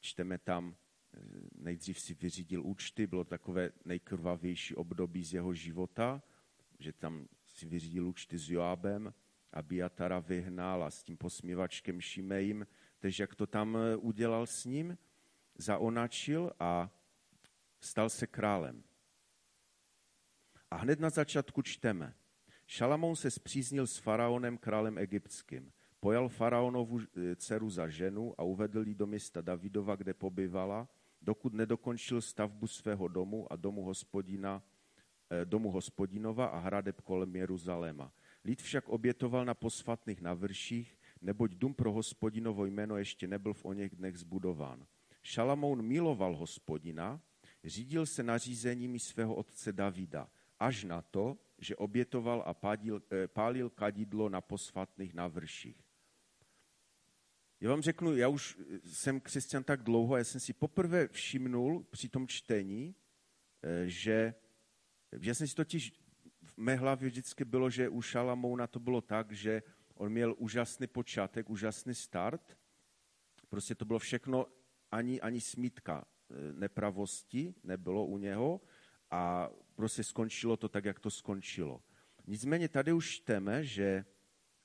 [0.00, 0.76] Čteme tam,
[1.14, 1.20] eh,
[1.54, 6.22] nejdřív si vyřídil účty, bylo takové nejkrvavější období z jeho života,
[6.78, 9.14] že tam si vyřídil účty s Joábem,
[9.62, 12.66] Biatara vyhnal a s tím posmívačkem Šimejím,
[12.98, 14.98] takže jak to tam eh, udělal s ním,
[15.58, 16.90] zaonačil a
[17.80, 18.84] stal se králem.
[20.70, 22.14] A hned na začátku čteme.
[22.66, 25.72] Šalamoun se zpříznil s faraonem králem egyptským.
[26.06, 30.88] Pojal faraonovu eh, dceru za ženu a uvedl ji do města Davidova, kde pobyvala,
[31.22, 34.62] dokud nedokončil stavbu svého domu a domu hospodina,
[35.30, 38.12] eh, domu hospodinova a hradeb kolem Jeruzaléma.
[38.44, 43.96] Lid však obětoval na posvatných navrších, neboť dům pro hospodinovo jméno ještě nebyl v oněch
[43.96, 44.86] dnech zbudován.
[45.22, 47.20] Šalamoun miloval hospodina,
[47.64, 53.70] řídil se nařízeními svého otce Davida, až na to, že obětoval a pálil, eh, pálil
[53.70, 55.85] kadidlo na posvatných navrších.
[57.60, 62.08] Já vám řeknu, já už jsem křesťan tak dlouho, já jsem si poprvé všimnul při
[62.08, 62.94] tom čtení,
[63.62, 64.34] eh, že,
[65.20, 65.92] že jsem si totiž
[66.42, 69.62] v mé hlavě vždycky bylo, že u Šalamouna to bylo tak, že
[69.94, 72.58] on měl úžasný počátek, úžasný start,
[73.48, 74.46] prostě to bylo všechno,
[74.90, 78.60] ani, ani smítka eh, nepravosti nebylo u něho
[79.10, 81.82] a prostě skončilo to tak, jak to skončilo.
[82.26, 84.04] Nicméně tady už čteme, že,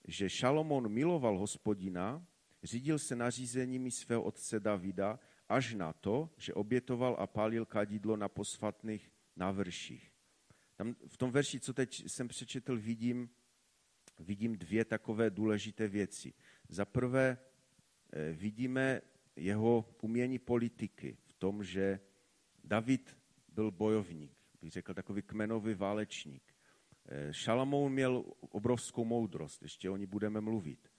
[0.07, 2.25] že Šalomon miloval hospodina,
[2.63, 5.19] Řídil se nařízeními svého otce Davida
[5.49, 10.11] až na to, že obětoval a pálil kadidlo na posvatných návrších.
[10.75, 13.29] Tam v tom verši, co teď jsem přečetl, vidím,
[14.19, 16.33] vidím dvě takové důležité věci.
[16.69, 17.37] Za prvé
[18.13, 19.01] eh, vidíme
[19.35, 21.99] jeho umění politiky v tom, že
[22.63, 26.55] David byl bojovník, bych řekl takový kmenový válečník.
[27.05, 30.90] Eh, Šalamoun měl obrovskou moudrost, ještě o ní budeme mluvit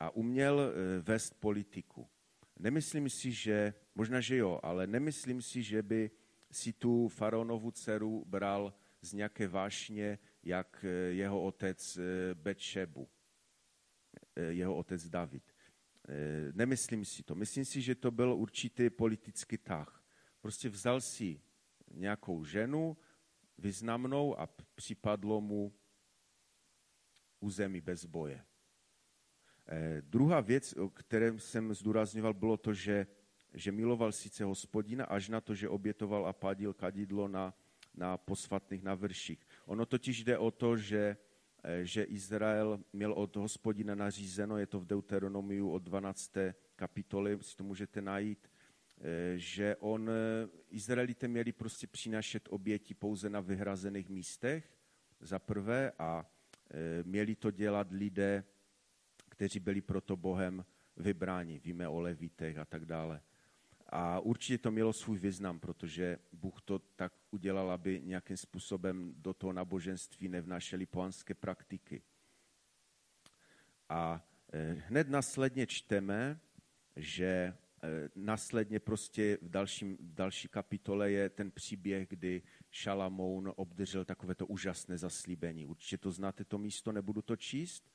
[0.00, 2.08] a uměl eh, vést politiku.
[2.58, 6.10] Nemyslím si, že, možná, že jo, ale nemyslím si, že by
[6.50, 13.08] si tu faraonovu dceru bral z nějaké vášně, jak eh, jeho otec eh, Betšebu,
[14.36, 15.42] jeho otec David.
[16.52, 17.34] Nemyslím si to.
[17.34, 20.04] Myslím si, že to byl určitý politický tah.
[20.40, 21.40] Prostě vzal si
[21.90, 22.96] nějakou ženu
[23.58, 25.74] významnou a připadlo mu
[27.40, 28.44] území bez boje.
[29.72, 33.06] Eh, druhá věc, o které jsem zdůrazňoval, bylo to, že,
[33.54, 37.54] že miloval sice hospodina, až na to, že obětoval a padil kadidlo na,
[37.94, 39.46] na posvatných navrších.
[39.66, 41.16] Ono totiž jde o to, že,
[41.62, 46.54] eh, že Izrael měl od hospodina nařízeno, je to v Deuteronomiu od 12.
[46.76, 48.50] kapitoly, si to můžete najít,
[49.00, 50.10] eh, že on,
[50.70, 54.66] Izraelité měli prostě přinašet oběti pouze na vyhrazených místech,
[55.20, 56.26] za prvé, a
[57.04, 58.44] měli to dělat lidé,
[59.40, 60.64] kteří byli proto Bohem
[60.96, 61.58] vybráni.
[61.58, 63.20] Víme o levitech a tak dále.
[63.86, 69.34] A určitě to mělo svůj význam, protože Bůh to tak udělal, aby nějakým způsobem do
[69.34, 72.02] toho naboženství nevnášeli pohanské praktiky.
[73.88, 76.40] A eh, hned následně čteme,
[76.96, 77.26] že
[77.82, 84.46] eh, následně prostě v, dalším, v další kapitole je ten příběh, kdy Šalamoun obdržel takovéto
[84.46, 85.66] úžasné zaslíbení.
[85.66, 87.89] Určitě to znáte to místo, nebudu to číst,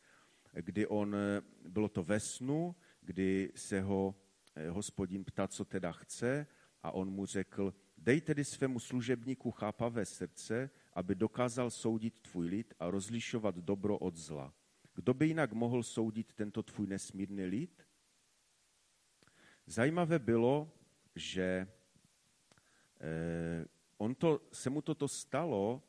[0.61, 4.15] kdy on, eh, bylo to ve snu, kdy se ho
[4.55, 6.47] eh, hospodin ptá, co teda chce
[6.83, 12.73] a on mu řekl, dej tedy svému služebníku chápavé srdce, aby dokázal soudit tvůj lid
[12.79, 14.53] a rozlišovat dobro od zla.
[14.93, 17.87] Kdo by jinak mohl soudit tento tvůj nesmírný lid?
[19.65, 20.71] Zajímavé bylo,
[21.15, 21.67] že
[23.01, 23.65] eh,
[23.97, 25.83] on to, se mu toto stalo,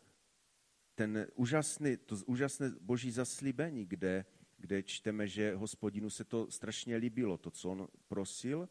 [0.95, 4.25] ten úžasný, to úžasné boží zaslíbení, kde
[4.59, 8.69] kde čteme, že hospodinu se to strašně líbilo, to, co on prosil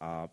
[0.00, 0.28] a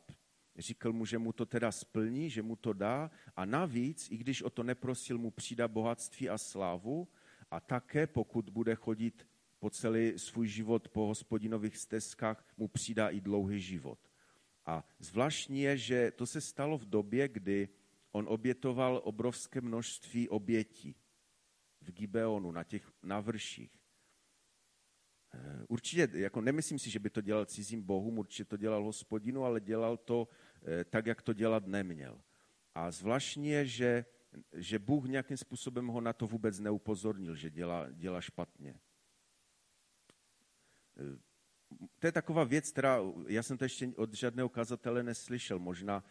[0.57, 4.41] říkal mu, že mu to teda splní, že mu to dá a navíc, i když
[4.41, 7.07] o to neprosil, mu přidá bohatství a slávu
[7.51, 9.27] a také, pokud bude chodit
[9.59, 13.99] po celý svůj život po hospodinových stezkách, mu přidá i dlouhý život.
[14.65, 17.69] A zvláštní je, že to se stalo v době, kdy
[18.11, 20.95] on obětoval obrovské množství obětí
[21.81, 23.82] v Gibeonu, na těch navrších.
[25.33, 29.43] Eh, určitě, jako nemyslím si, že by to dělal cizím bohům, určitě to dělal hospodinu,
[29.43, 30.27] ale dělal to
[30.65, 32.21] eh, tak, jak to dělat neměl.
[32.75, 34.05] A zvláštní je, že,
[34.53, 38.79] že Bůh nějakým způsobem ho na to vůbec neupozornil, že dělá, dělá špatně.
[40.97, 41.19] Eh,
[41.99, 45.59] to je taková věc, která, já jsem to ještě od žádného kazatele neslyšel.
[45.59, 46.03] Možná,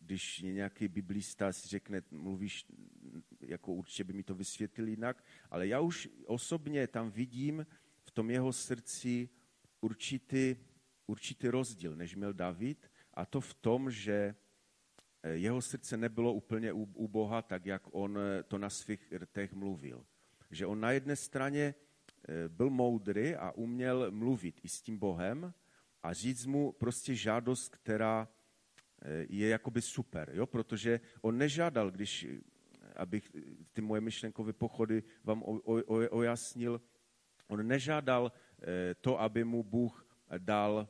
[0.00, 2.66] když nějaký biblista si řekne, mluvíš,
[3.40, 7.66] jako určitě by mi to vysvětlil jinak, ale já už osobně tam vidím,
[8.08, 9.28] v tom jeho srdci
[9.80, 10.56] určitý,
[11.06, 14.34] určitý rozdíl, než měl David, a to v tom, že
[15.22, 19.52] eh, jeho srdce nebylo úplně u Boha, tak jak on eh, to na svých rtech
[19.52, 20.04] mluvil.
[20.50, 25.54] Že on na jedné straně eh, byl moudrý a uměl mluvit i s tím Bohem
[26.02, 28.28] a říct mu prostě žádost, která
[29.28, 30.46] je jakoby super, jo?
[30.46, 32.26] protože on nežádal, když,
[32.96, 33.30] abych
[33.72, 35.42] ty moje myšlenkové pochody vám
[36.10, 36.80] ojasnil,
[37.48, 40.06] On nežádal eh, to, aby mu Bůh
[40.38, 40.88] dal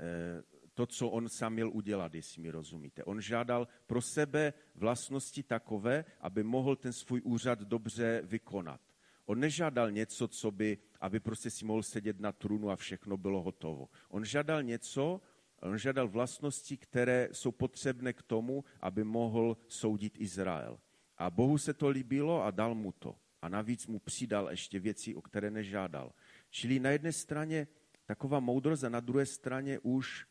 [0.00, 0.42] eh,
[0.74, 3.04] to, co on sám měl udělat, jestli mi rozumíte.
[3.04, 8.80] On žádal pro sebe vlastnosti takové, aby mohl ten svůj úřad dobře vykonat.
[9.26, 13.42] On nežádal něco, co by, aby prostě si mohl sedět na trůnu a všechno bylo
[13.42, 13.88] hotovo.
[14.08, 15.20] On žádal něco,
[15.62, 20.78] on žádal vlastnosti, které jsou potřebné k tomu, aby mohl soudit Izrael.
[21.18, 25.14] A Bohu se to líbilo a dal mu to a navíc mu přidal ještě věci,
[25.14, 26.12] o které nežádal.
[26.50, 27.66] Čili na jedné straně
[28.04, 30.26] taková moudrost a na druhé straně už,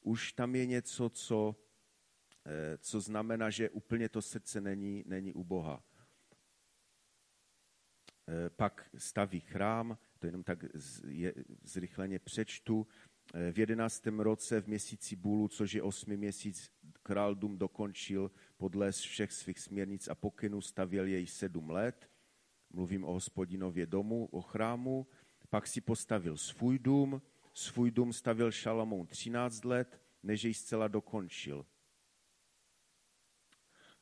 [0.00, 1.56] už tam je něco, co,
[2.46, 5.82] eh, co znamená, že úplně to srdce není, není u Boha.
[8.28, 10.64] Eh, pak staví chrám, to jenom tak
[11.62, 12.86] zrychleně přečtu,
[13.34, 18.92] eh, v jedenáctém roce v měsíci Bůlu, což je osmi měsíc, král dům dokončil podle
[18.92, 22.13] všech svých směrnic a pokynů, stavěl jej sedm let
[22.74, 25.06] mluvím o hospodinově domu, o chrámu,
[25.50, 27.22] pak si postavil svůj dům,
[27.52, 31.66] svůj dům stavil Šalamoun 13 let, než jej zcela dokončil.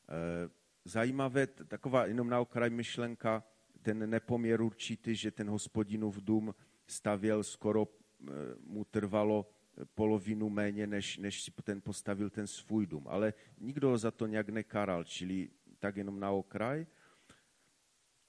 [0.09, 0.49] E,
[0.85, 3.43] zajímavé, taková jenom na okraj myšlenka,
[3.81, 6.55] ten nepoměr určitý, že ten hospodinův dům
[6.87, 8.25] stavěl skoro e,
[8.65, 9.49] mu trvalo
[9.95, 13.07] polovinu méně, než, než si ten postavil ten svůj dům.
[13.07, 15.49] Ale nikdo ho za to nějak nekaral, čili
[15.79, 16.85] tak jenom na okraj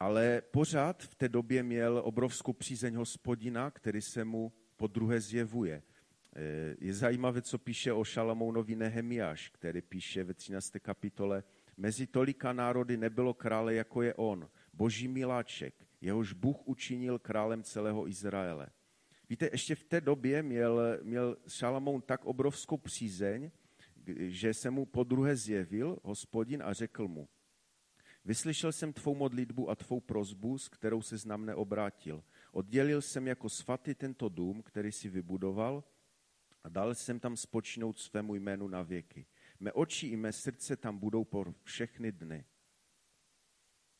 [0.01, 5.83] ale pořád v té době měl obrovskou přízeň hospodina, který se mu po druhé zjevuje.
[6.37, 10.81] Eh, je zajímavé, co píše o Šalamounovi Nehemiáš, který píše ve 13.
[10.81, 11.45] kapitole,
[11.77, 18.09] mezi tolika národy nebylo krále, jako je on, boží miláček, jehož Bůh učinil králem celého
[18.09, 18.67] Izraele.
[19.29, 23.51] Víte, ještě v té době měl, měl Šalamoun tak obrovskou přízeň,
[24.17, 27.29] že se mu po druhé zjevil hospodin a řekl mu,
[28.25, 32.25] Vyslyšel jsem tvou modlitbu a tvou prozbu, s kterou se na mne obrátil.
[32.53, 35.85] Oddělil jsem jako svatý tento dům, který si vybudoval
[36.65, 39.27] a dal jsem tam spočinout svému jménu na věky.
[39.61, 42.45] Mé oči i mé srdce tam budou po všechny dny.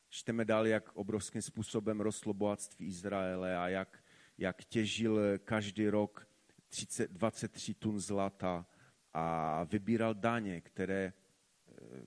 [0.09, 4.05] Čteme dál, jak obrovským způsobem rostlo bohatství Izraele a jak,
[4.39, 6.29] jak těžil každý rok
[6.69, 8.67] 30, 23 tun zlata
[9.13, 11.13] a vybíral daně, které,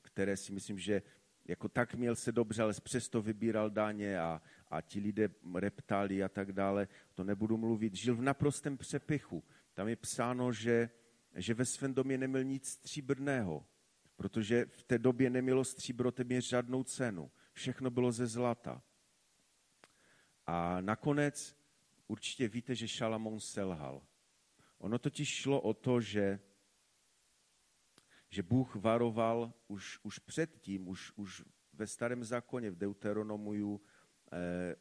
[0.02, 1.02] které si myslím, že
[1.48, 6.30] jako tak měl se dobře, ale přesto vybíral daně a, a ti lidé reptali a
[6.30, 6.88] tak dále.
[7.14, 7.96] To nebudu mluvit.
[7.96, 9.44] Žil v naprostém přepichu.
[9.74, 10.90] Tam je psáno, že,
[11.36, 13.66] že ve svém domě neměl nic stříbrného,
[14.16, 17.32] protože v té době nemělo stříbro téměř žádnou cenu.
[17.54, 18.82] Všechno bylo ze zlata.
[20.46, 21.58] A nakonec
[22.08, 24.02] určitě víte, že Šalamón selhal.
[24.78, 26.40] Ono totiž šlo o to, že
[28.30, 33.82] že Bůh varoval už, už předtím, už, už ve starém zákoně, v Deuteronomiu,
[34.32, 34.76] eh,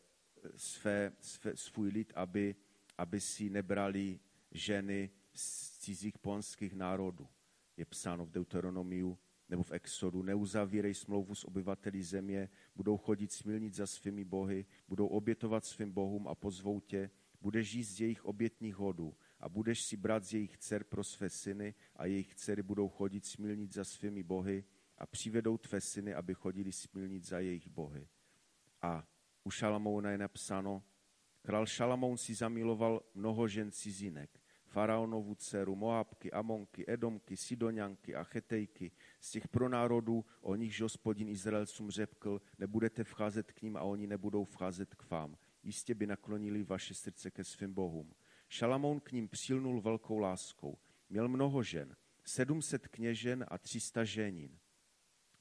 [0.57, 2.57] své, své, svůj lid, aby,
[2.99, 4.21] aby si nebrali
[4.51, 7.29] ženy z cizích ponských národů.
[7.77, 9.19] Je psáno v Deuteronomiu
[9.49, 15.07] nebo v Exodu, neuzavírej smlouvu s obyvateli země, budou chodit smilnit za svými bohy, budou
[15.07, 19.97] obětovat svým bohům a pozvou tě, budeš jíst z jejich obětních hodů a budeš si
[19.97, 24.23] brát z jejich dcer pro své syny a jejich dcery budou chodit smilnit za svými
[24.23, 24.65] bohy
[24.99, 28.09] a přivedou tvé syny, aby chodili smilnit za jejich bohy.
[28.83, 29.09] A
[29.45, 30.83] u Šalamouna je napsáno,
[31.43, 38.93] král Šalamoun si zamiloval mnoho žen cizinek, faraonovu dceru, Moabky, Amonky, Edomky, Sidonianky a Chetejky,
[39.21, 44.45] z těch pronárodů, o nichž hospodin Izraelcům řekl, nebudete vcházet k ním a oni nebudou
[44.45, 45.37] vcházet k vám.
[45.63, 48.15] Jistě by naklonili vaše srdce ke svým bohům.
[48.49, 50.79] Šalamoun k ním přilnul velkou láskou.
[51.11, 54.59] Měl mnoho žen, sedmset kněžen a třista ženin.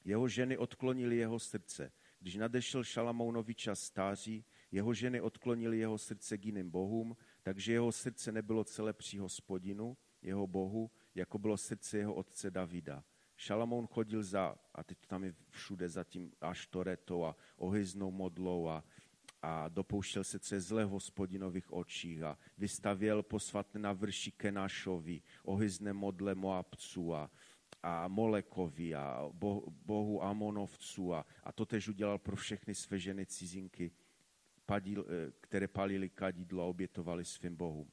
[0.04, 1.92] Jeho ženy odklonili jeho srdce.
[2.20, 7.92] Když nadešel Šalamounovi čas stáří, jeho ženy odklonili jeho srdce k jiným bohům, takže jeho
[7.92, 13.04] srdce nebylo celé při hospodinu, jeho bohu, jako bylo srdce jeho otce Davida.
[13.36, 18.84] Šalamoun chodil za, a teď tam je všude za tím aštoretou a ohyznou modlou a,
[19.46, 25.22] a dopouštěl se, co je zlé v hospodinových očích a vystavěl posvatné na vrši Kenášovi,
[25.44, 27.30] ohyzné modle Moabců a,
[27.82, 29.30] a Molekovi a
[29.86, 33.90] bohu Amonovců a, a to tež udělal pro všechny své ženy cizinky,
[34.64, 37.90] padil, eh, které palili kadidlo a obětovali svým bohům.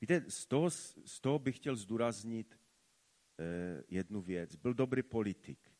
[0.00, 0.70] Víte, z toho,
[1.04, 2.60] z toho bych chtěl zdůraznit
[3.38, 4.56] eh, jednu věc.
[4.56, 5.72] Byl dobrý politik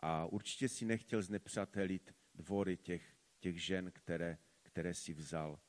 [0.00, 5.60] a určitě si nechtěl znepřátelit dvory těch, těch žen, které, které si vzal.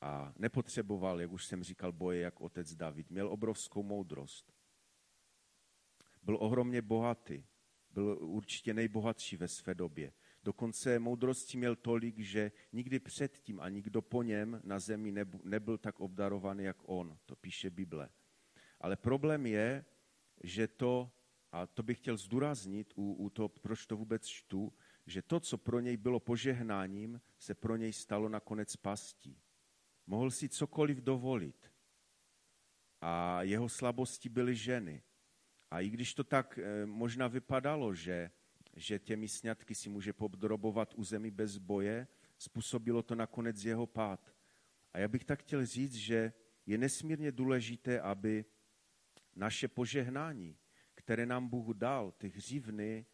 [0.00, 3.10] A nepotřeboval, jak už jsem říkal, boje jak otec David.
[3.10, 4.52] Měl obrovskou moudrost.
[6.22, 7.44] Byl ohromně bohatý.
[7.90, 10.12] Byl určitě nejbohatší ve své době.
[10.42, 15.14] Dokonce moudrosti měl tolik, že nikdy předtím a nikdo po něm na zemi
[15.44, 17.18] nebyl tak obdarovaný, jak on.
[17.26, 18.08] To píše Bible.
[18.80, 19.84] Ale problém je,
[20.42, 21.10] že to,
[21.52, 24.72] a to bych chtěl zdůraznit u, u toho, proč to vůbec čtu,
[25.08, 29.42] že to, co pro něj bylo požehnáním, se pro něj stalo nakonec pastí.
[30.06, 31.72] Mohl si cokoliv dovolit.
[33.00, 35.02] A jeho slabosti byly ženy.
[35.70, 38.30] A i když to tak eh, možná vypadalo, že,
[38.76, 42.06] že těmi sňatky si může podrobovat u zemi bez boje,
[42.38, 44.34] způsobilo to nakonec jeho pád.
[44.92, 46.32] A já bych tak chtěl říct, že
[46.66, 48.44] je nesmírně důležité, aby
[49.36, 50.58] naše požehnání,
[50.94, 53.06] které nám Bůh dal, ty hřivny,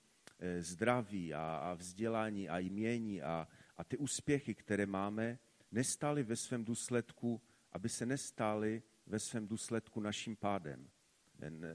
[0.58, 5.38] zdraví a, a vzdělání a jmění a, a ty úspěchy, které máme,
[5.70, 7.42] nestály ve svém důsledku,
[7.72, 10.90] aby se nestály ve svém důsledku naším pádem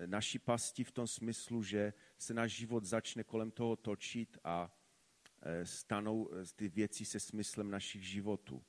[0.05, 4.77] naší pasti v tom smyslu, že se náš život začne kolem toho točit a
[5.41, 8.63] e, stanou e, ty věci se smyslem našich životů.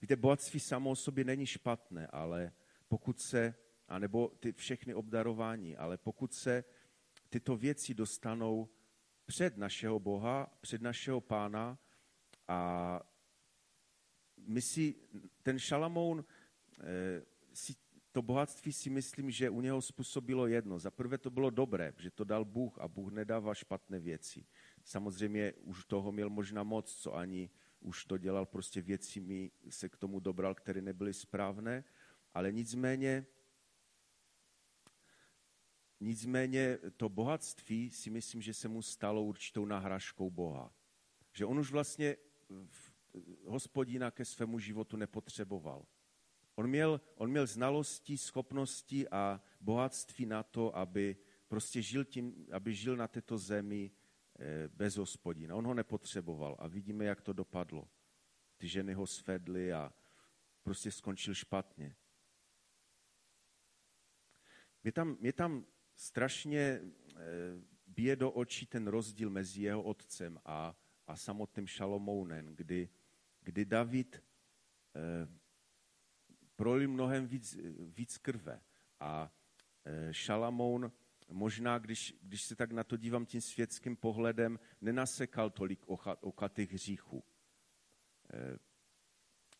[0.00, 2.52] Víte, bohatství samo o sobě není špatné, ale
[2.88, 3.54] pokud se,
[3.88, 6.64] anebo ty všechny obdarování, ale pokud se
[7.36, 8.68] tyto věci dostanou
[9.26, 11.78] před našeho Boha, před našeho pána
[12.48, 13.00] a
[14.36, 14.94] my si,
[15.42, 16.24] ten Šalamoun
[16.80, 17.22] e,
[17.52, 17.74] si
[18.12, 20.78] to bohatství si myslím, že u něho způsobilo jedno.
[20.78, 24.46] Za prvé to bylo dobré, že to dal Bůh a Bůh nedává špatné věci.
[24.84, 29.96] Samozřejmě už toho měl možná moc, co ani už to dělal prostě věcmi, se k
[29.96, 31.84] tomu dobral, které nebyly správné,
[32.34, 33.26] ale nicméně
[36.06, 40.72] Nicméně to bohatství si myslím, že se mu stalo určitou nahražkou Boha.
[41.32, 42.16] Že on už vlastně
[43.44, 45.86] hospodina ke svému životu nepotřeboval.
[46.54, 51.16] On měl, on měl znalosti, schopnosti a bohatství na to, aby
[51.48, 53.90] prostě žil, tím, aby žil na této zemi
[54.38, 55.54] eh, bez hospodina.
[55.54, 57.88] On ho nepotřeboval a vidíme, jak to dopadlo.
[58.56, 59.92] Ty ženy ho svedly a
[60.62, 61.96] prostě skončil špatně.
[64.82, 65.66] Mě tam, mě tam
[65.96, 66.82] strašně eh,
[67.86, 70.76] bije do očí ten rozdíl mezi jeho otcem a,
[71.06, 72.88] a samotným Šalomounem, kdy,
[73.40, 75.28] kdy David eh,
[76.56, 78.60] prolil mnohem víc, víc krve.
[79.00, 79.32] A
[79.84, 80.92] e, Šalamoun
[81.28, 85.84] možná, když, když se tak na to dívám tím světským pohledem, nenasekal tolik
[86.20, 87.24] okatých hříchů.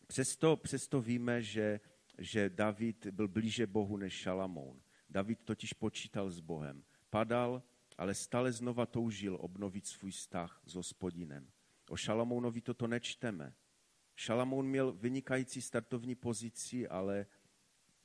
[0.07, 1.79] Přesto, přesto víme, že,
[2.17, 4.81] že David byl blíže Bohu než Šalamoun.
[5.09, 6.83] David totiž počítal s Bohem.
[7.09, 7.63] Padal,
[7.97, 11.51] ale stále znova toužil obnovit svůj vztah s hospodinem.
[11.89, 13.55] O Šalamounovi toto nečteme.
[14.15, 17.25] Šalamoun měl vynikající startovní pozici, ale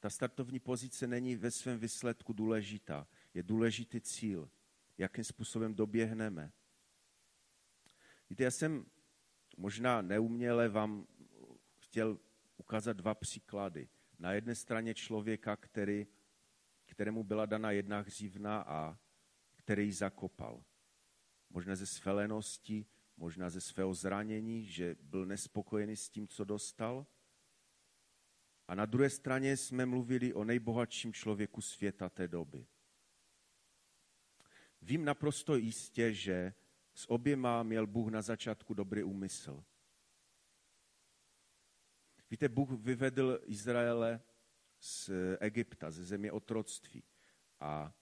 [0.01, 3.07] ta startovní pozice není ve svém výsledku důležitá.
[3.35, 4.51] Je důležitý cíl,
[4.99, 6.53] jakým způsobem doběhneme.
[8.31, 8.87] Víte, já jsem
[9.57, 11.07] možná neuměle vám
[11.79, 12.19] chtěl
[12.57, 13.89] ukázat dva příklady.
[14.19, 16.07] Na jedné straně člověka, který,
[16.93, 18.99] kterému byla dana jedna hřivna a
[19.55, 20.65] který zakopal.
[21.51, 22.87] Možná ze své lenosti,
[23.17, 27.07] možná ze svého zranění, že byl nespokojený s tím, co dostal.
[28.69, 32.67] A na druhé straně jsme mluvili o nejbohatším člověku světa té doby.
[34.83, 36.55] Vím naprosto jistě, že
[36.95, 39.65] s oběma měl Bůh na začátku dobrý úmysl.
[42.31, 44.21] Víte, Bůh vyvedl Izraele
[44.83, 45.11] z
[45.41, 47.03] Egypta, ze země otroctví
[47.61, 47.95] a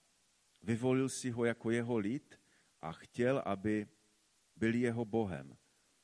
[0.61, 2.41] vyvolil si ho jako jeho lid
[2.81, 3.87] a chtěl, aby
[4.55, 5.57] byli jeho Bohem.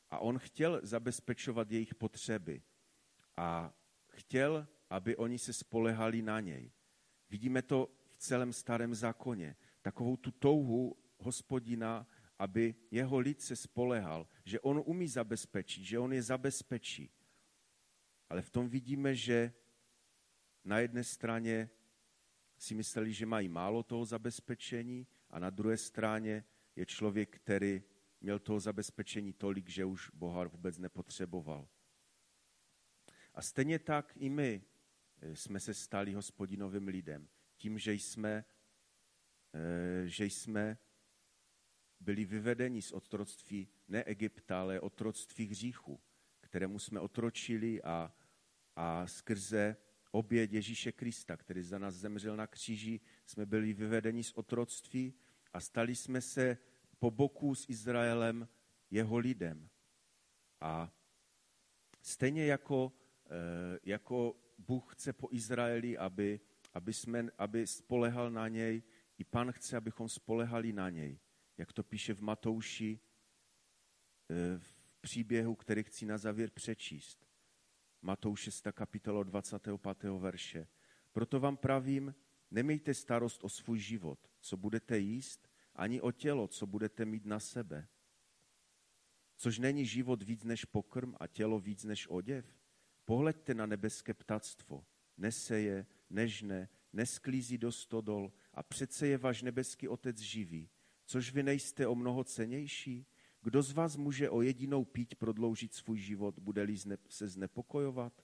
[0.10, 2.62] A on chtěl zabezpečovat jejich potřeby.
[3.38, 3.74] A
[4.08, 6.72] chtěl, aby oni se spolehali na něj.
[7.30, 9.56] Vidíme to v celém starém zákoně.
[9.82, 12.08] Takovou tu touhu hospodina,
[12.40, 17.12] aby jeho lid se spolehal, že on umí zabezpečit, že on je zabezpečí.
[18.30, 19.54] Ale v tom vidíme, že
[20.68, 21.70] na jedné straně
[22.58, 26.44] si mysleli, že mají málo toho zabezpečení a na druhé straně
[26.76, 27.84] je člověk, který
[28.22, 31.68] měl toho zabezpečení tolik, že už Boha vůbec nepotřeboval.
[33.34, 34.64] A stejně tak i my
[35.22, 37.28] eh, jsme se stali hospodinovým lidem.
[37.58, 38.46] Tím, že jsme,
[39.54, 40.78] eh, že jsme
[42.00, 46.00] byli vyvedeni z otroctví ne Egypta, ale otroctví hříchu,
[46.40, 48.14] kterému jsme otročili a,
[48.76, 49.78] a skrze
[50.18, 55.14] oběd Ježíše Krista, který za nás zemřel na kříži, jsme byli vyvedeni z otroctví
[55.54, 56.58] a stali jsme se
[57.00, 58.48] po boku s Izraelem
[58.92, 59.70] jeho lidem.
[60.62, 60.92] A
[62.02, 62.94] stejně jako,
[63.26, 66.40] eh, jako Bůh chce po Izraeli, aby,
[66.74, 68.84] aby, jsme, aby spolehal na něj,
[69.18, 71.20] i pan chce, abychom spolehali na něj.
[71.58, 73.00] Jak to píše v Matouši,
[74.30, 77.27] eh, v příběhu, který chci na závěr přečíst.
[78.02, 78.68] Matouš 6.
[78.72, 80.04] kapitolo 25.
[80.20, 80.68] verše.
[81.12, 82.16] Proto vám pravím,
[82.52, 87.40] nemějte starost o svůj život, co budete jíst, ani o tělo, co budete mít na
[87.40, 87.88] sebe.
[89.36, 92.46] Což není život víc než pokrm a tělo víc než oděv?
[93.06, 94.86] Pohleďte na nebeské ptactvo.
[95.18, 100.70] Neseje, nežne, nesklízí do stodol a přece je váš nebeský otec živý.
[101.06, 103.08] Což vy nejste o mnoho cenější?
[103.42, 106.76] Kdo z vás může o jedinou píť prodloužit svůj život, bude-li
[107.10, 108.24] se znepokojovat?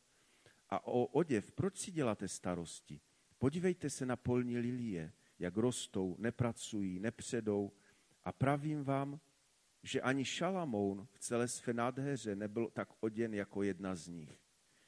[0.69, 3.01] A o oděv, proč si děláte starosti?
[3.37, 7.71] Podívejte se na polní lilie, jak rostou, nepracují, nepředou.
[8.23, 9.19] A pravím vám,
[9.83, 14.39] že ani Šalamoun v celé své nádheře nebyl tak oděn jako jedna z nich.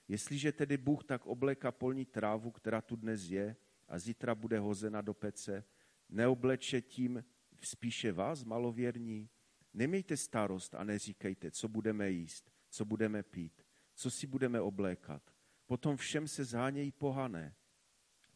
[0.08, 3.56] Jestliže tedy Bůh tak obléká polní trávu, která tu dnes je
[3.88, 5.64] a zítra bude hozena do pece,
[6.10, 7.24] neobleče tím
[7.62, 9.30] spíše vás, malověrní?
[9.76, 15.34] Nemějte starost a neříkejte, co budeme jíst, co budeme pít, co si budeme oblékat.
[15.66, 17.56] Potom všem se zhánějí pohané.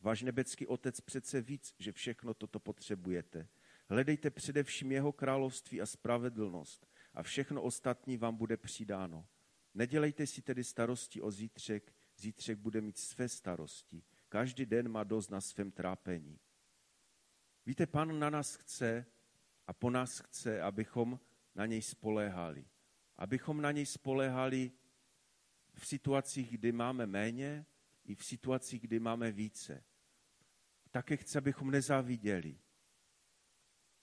[0.02, 3.48] Váš nebecký otec přece víc, že všechno toto potřebujete.
[3.90, 9.28] Hledejte především jeho království a spravedlnost a všechno ostatní vám bude přidáno.
[9.74, 14.04] Nedělejte si tedy starosti o zítřek, zítřek bude mít své starosti.
[14.30, 16.40] Každý den má dost na svém trápení.
[17.66, 19.06] Víte, pán na nás chce
[19.68, 21.20] a po nás chce, abychom
[21.60, 22.66] na něj spoléhali.
[23.18, 24.72] Abychom na něj spoléhali
[25.74, 27.66] v situacích, kdy máme méně,
[28.06, 29.84] i v situacích, kdy máme více.
[30.92, 32.60] Také chce, abychom nezáviděli.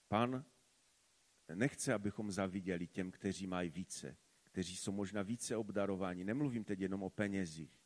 [0.07, 0.45] Pan
[1.53, 6.23] nechce, abychom zaviděli těm, kteří mají více, kteří jsou možná více obdarováni.
[6.23, 7.81] Nemluvím teď jenom o penězích.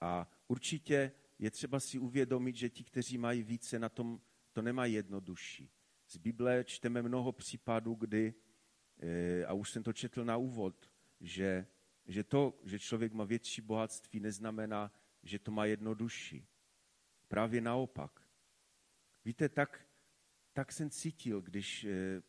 [0.00, 4.20] A určitě je třeba si uvědomit, že ti, kteří mají více, na tom
[4.52, 5.70] to nemají jednodušší.
[6.08, 8.34] Z Bible čteme mnoho případů, kdy,
[8.98, 10.90] eh, a už jsem to četl na úvod,
[11.20, 11.66] že,
[12.06, 14.92] že to, že člověk má větší bohatství, neznamená,
[15.22, 16.46] že to má jednodušší.
[17.28, 18.22] Právě naopak.
[19.24, 19.86] Víte, tak,
[20.52, 22.22] tak jsem cítil, když eh,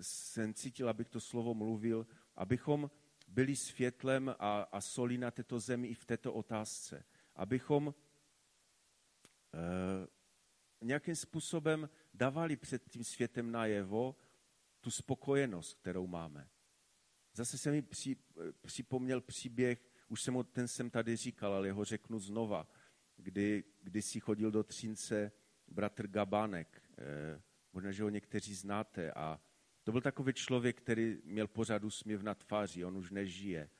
[0.00, 2.06] jsem cítil, abych to slovo mluvil,
[2.36, 2.90] abychom
[3.28, 7.04] byli světlem a, a solí na této zemi i v této otázce.
[7.34, 7.94] Abychom
[9.54, 10.06] eh,
[10.80, 14.16] nějakým způsobem dávali před tím světem najevo
[14.80, 16.48] tu spokojenost, kterou máme.
[17.34, 18.16] Zase se mi při,
[18.60, 22.68] připomněl příběh, už jsem ten jsem tady říkal, ale ho řeknu znova,
[23.16, 25.32] kdy, kdy si chodil do Třince
[25.68, 29.12] bratr Gabánek, eh, možná, že ho někteří znáte.
[29.12, 29.40] A
[29.84, 33.70] to byl takový člověk, který měl pořád úsměv na tváři, on už nežije.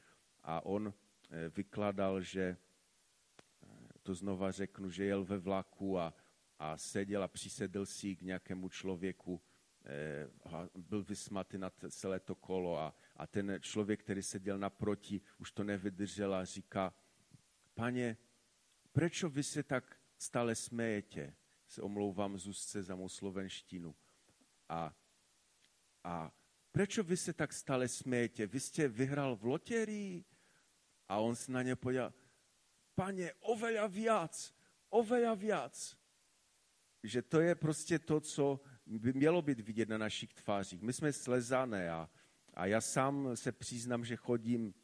[0.42, 0.94] A on
[1.30, 3.66] eh, vykladal, že eh,
[4.03, 6.14] to znova řeknu, že jel ve vlaku a
[6.59, 9.42] a seděl a přisedl si k nějakému člověku,
[9.84, 10.28] eh,
[10.74, 15.64] byl vysmatý na celé to kolo a, a ten člověk, který seděl naproti, už to
[15.64, 16.94] nevydržel a říká,
[17.74, 18.16] pane,
[18.92, 21.34] proč vy se tak stále smejete?
[21.66, 23.94] Se omlouvám Zuzce za mou slovenštinu.
[24.68, 24.94] A,
[26.04, 26.32] a
[26.72, 28.46] proč vy se tak stále smejete?
[28.46, 30.24] Vy jste vyhrál v loterii?
[31.09, 32.12] A on se na ně podíval,
[32.94, 34.34] pane, oveľa viac,
[34.90, 35.97] oveľa viac
[37.03, 40.82] že to je prostě to, co by mělo být vidět na našich tvářích.
[40.82, 42.11] My jsme slezané a,
[42.55, 44.74] a já sám se přiznám, že chodím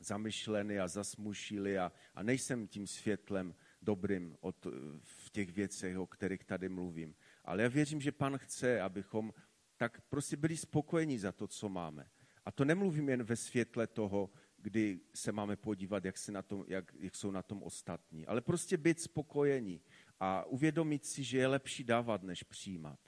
[0.00, 4.66] zamyšlený a zasmušilý a, a nejsem tím světlem dobrým od,
[5.02, 7.14] v těch věcech, o kterých tady mluvím.
[7.44, 9.32] Ale já věřím, že pan chce, abychom
[9.76, 12.10] tak prostě byli spokojení za to, co máme.
[12.44, 16.64] A to nemluvím jen ve světle toho, kdy se máme podívat, jak, se na tom,
[16.68, 19.80] jak, jak jsou na tom ostatní, ale prostě být spokojení
[20.24, 22.98] a uvědomit si, že je lepší dávat, než přijímat.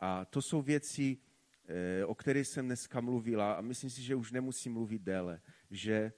[0.00, 1.18] A to jsou věci,
[1.64, 5.40] eh, o kterých jsem dneska mluvila a myslím si, že už nemusím mluvit déle,
[5.70, 6.12] že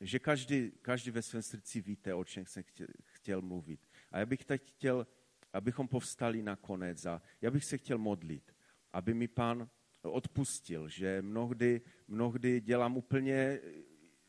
[0.00, 3.88] že každý, každý ve svém srdci víte, o čem jsem chtěl, chtěl mluvit.
[4.10, 5.06] A já bych teď chtěl,
[5.52, 8.56] abychom povstali nakonec a já bych se chtěl modlit,
[8.92, 9.70] aby mi pán
[10.02, 13.60] odpustil, že mnohdy, mnohdy dělám úplně,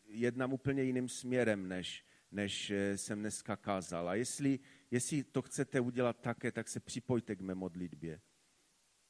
[0.06, 4.10] jednám úplně jiným směrem, než, než jsem dneska kázal.
[4.10, 4.60] A jestli,
[4.92, 8.22] jestli to chcete udělat také, tak se připojte k mé modlitbě.